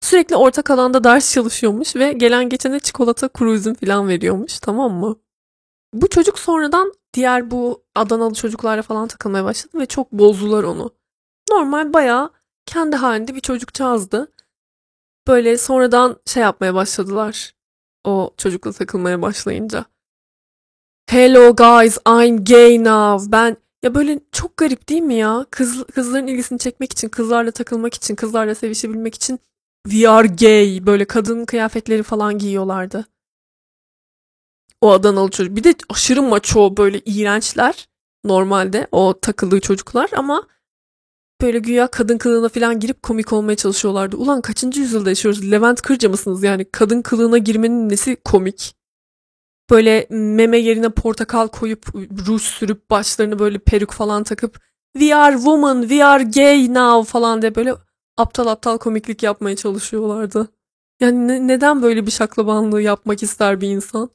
[0.00, 5.16] Sürekli ortak alanda ders çalışıyormuş ve gelen geçene çikolata kuru üzüm falan veriyormuş tamam mı?
[5.92, 10.90] Bu çocuk sonradan diğer bu Adanalı çocuklarla falan takılmaya başladı ve çok bozdular onu.
[11.50, 12.30] Normal bayağı
[12.66, 14.32] kendi halinde bir çocukcağızdı.
[15.26, 17.54] Böyle sonradan şey yapmaya başladılar.
[18.04, 19.84] O çocukla takılmaya başlayınca.
[21.06, 23.32] Hello guys, I'm gay now.
[23.32, 23.56] Ben
[23.86, 25.46] ya böyle çok garip değil mi ya?
[25.50, 29.40] Kız, kızların ilgisini çekmek için, kızlarla takılmak için, kızlarla sevişebilmek için
[29.88, 33.06] we are gay böyle kadın kıyafetleri falan giyiyorlardı.
[34.80, 35.56] O Adanalı çocuk.
[35.56, 37.88] Bir de aşırı maço böyle iğrençler
[38.24, 40.42] normalde o takıldığı çocuklar ama
[41.40, 44.16] böyle güya kadın kılığına falan girip komik olmaya çalışıyorlardı.
[44.16, 45.50] Ulan kaçıncı yüzyılda yaşıyoruz?
[45.50, 46.64] Levent Kırca mısınız yani?
[46.72, 48.76] Kadın kılığına girmenin nesi komik?
[49.70, 51.86] Böyle meme yerine portakal koyup
[52.28, 54.60] ruj sürüp başlarını böyle peruk falan takıp
[54.98, 57.74] we are woman, we are gay now falan diye böyle
[58.16, 60.48] aptal aptal komiklik yapmaya çalışıyorlardı.
[61.00, 64.10] Yani ne- neden böyle bir şaklabanlığı yapmak ister bir insan?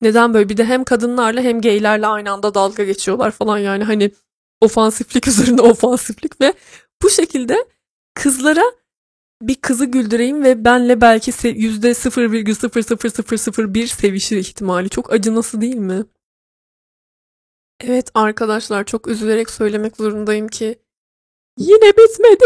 [0.00, 0.48] Neden böyle?
[0.48, 4.10] Bir de hem kadınlarla hem gaylerle aynı anda dalga geçiyorlar falan yani hani
[4.60, 6.54] ofansiflik üzerine ofansiflik ve
[7.02, 7.64] bu şekilde
[8.14, 8.64] kızlara
[9.48, 14.88] bir kızı güldüreyim ve benle belki se- yüzde 0,00001 sevişir ihtimali.
[14.88, 16.04] Çok acınası değil mi?
[17.80, 20.78] Evet arkadaşlar çok üzülerek söylemek zorundayım ki
[21.58, 22.44] yine bitmedi.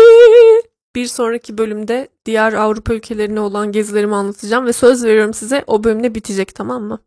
[0.97, 6.15] Bir sonraki bölümde diğer Avrupa ülkelerine olan gezilerimi anlatacağım ve söz veriyorum size o bölümde
[6.15, 6.99] bitecek tamam mı?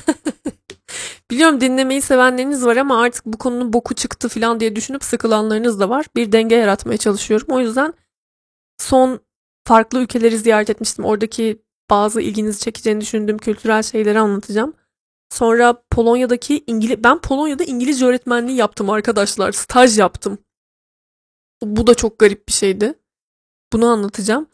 [1.30, 5.88] Biliyorum dinlemeyi sevenleriniz var ama artık bu konunun boku çıktı falan diye düşünüp sıkılanlarınız da
[5.88, 6.06] var.
[6.16, 7.46] Bir denge yaratmaya çalışıyorum.
[7.50, 7.94] O yüzden
[8.78, 9.20] son
[9.66, 11.04] farklı ülkeleri ziyaret etmiştim.
[11.04, 14.74] Oradaki bazı ilginizi çekeceğini düşündüğüm kültürel şeyleri anlatacağım.
[15.30, 19.52] Sonra Polonya'daki İngiliz ben Polonya'da İngilizce öğretmenliği yaptım arkadaşlar.
[19.52, 20.38] Staj yaptım.
[21.62, 22.94] Bu da çok garip bir şeydi.
[23.72, 24.46] Bunu anlatacağım.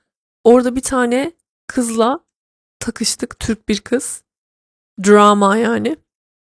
[0.44, 1.32] Orada bir tane
[1.66, 2.20] kızla
[2.80, 3.40] takıştık.
[3.40, 4.22] Türk bir kız.
[5.06, 5.96] Drama yani.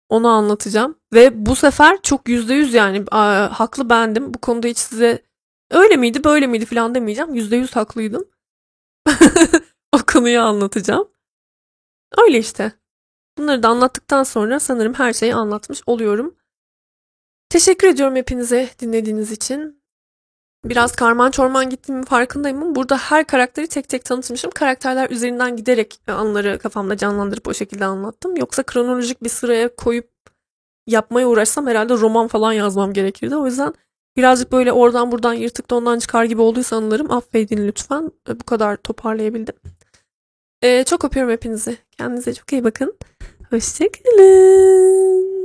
[0.09, 0.95] Onu anlatacağım.
[1.13, 4.33] Ve bu sefer çok yüzde yüz yani aa, haklı bendim.
[4.33, 5.23] Bu konuda hiç size
[5.71, 7.35] öyle miydi böyle miydi falan demeyeceğim.
[7.35, 8.25] Yüzde yüz haklıydım.
[9.93, 11.07] o konuyu anlatacağım.
[12.17, 12.71] Öyle işte.
[13.37, 16.35] Bunları da anlattıktan sonra sanırım her şeyi anlatmış oluyorum.
[17.49, 19.81] Teşekkür ediyorum hepinize dinlediğiniz için.
[20.65, 24.51] Biraz karman çorman gittiğimin farkındayım burada her karakteri tek tek tanıtmışım.
[24.51, 28.37] Karakterler üzerinden giderek anları kafamda canlandırıp o şekilde anlattım.
[28.37, 30.09] Yoksa kronolojik bir sıraya koyup
[30.87, 33.35] yapmaya uğraşsam herhalde roman falan yazmam gerekirdi.
[33.35, 33.73] O yüzden
[34.17, 38.11] birazcık böyle oradan buradan yırtık da ondan çıkar gibi olduysa anılarım affedin lütfen.
[38.27, 39.55] Bu kadar toparlayabildim.
[40.63, 41.77] Ee, çok öpüyorum hepinizi.
[41.97, 42.97] Kendinize çok iyi bakın.
[43.49, 45.40] Hoşçakalın.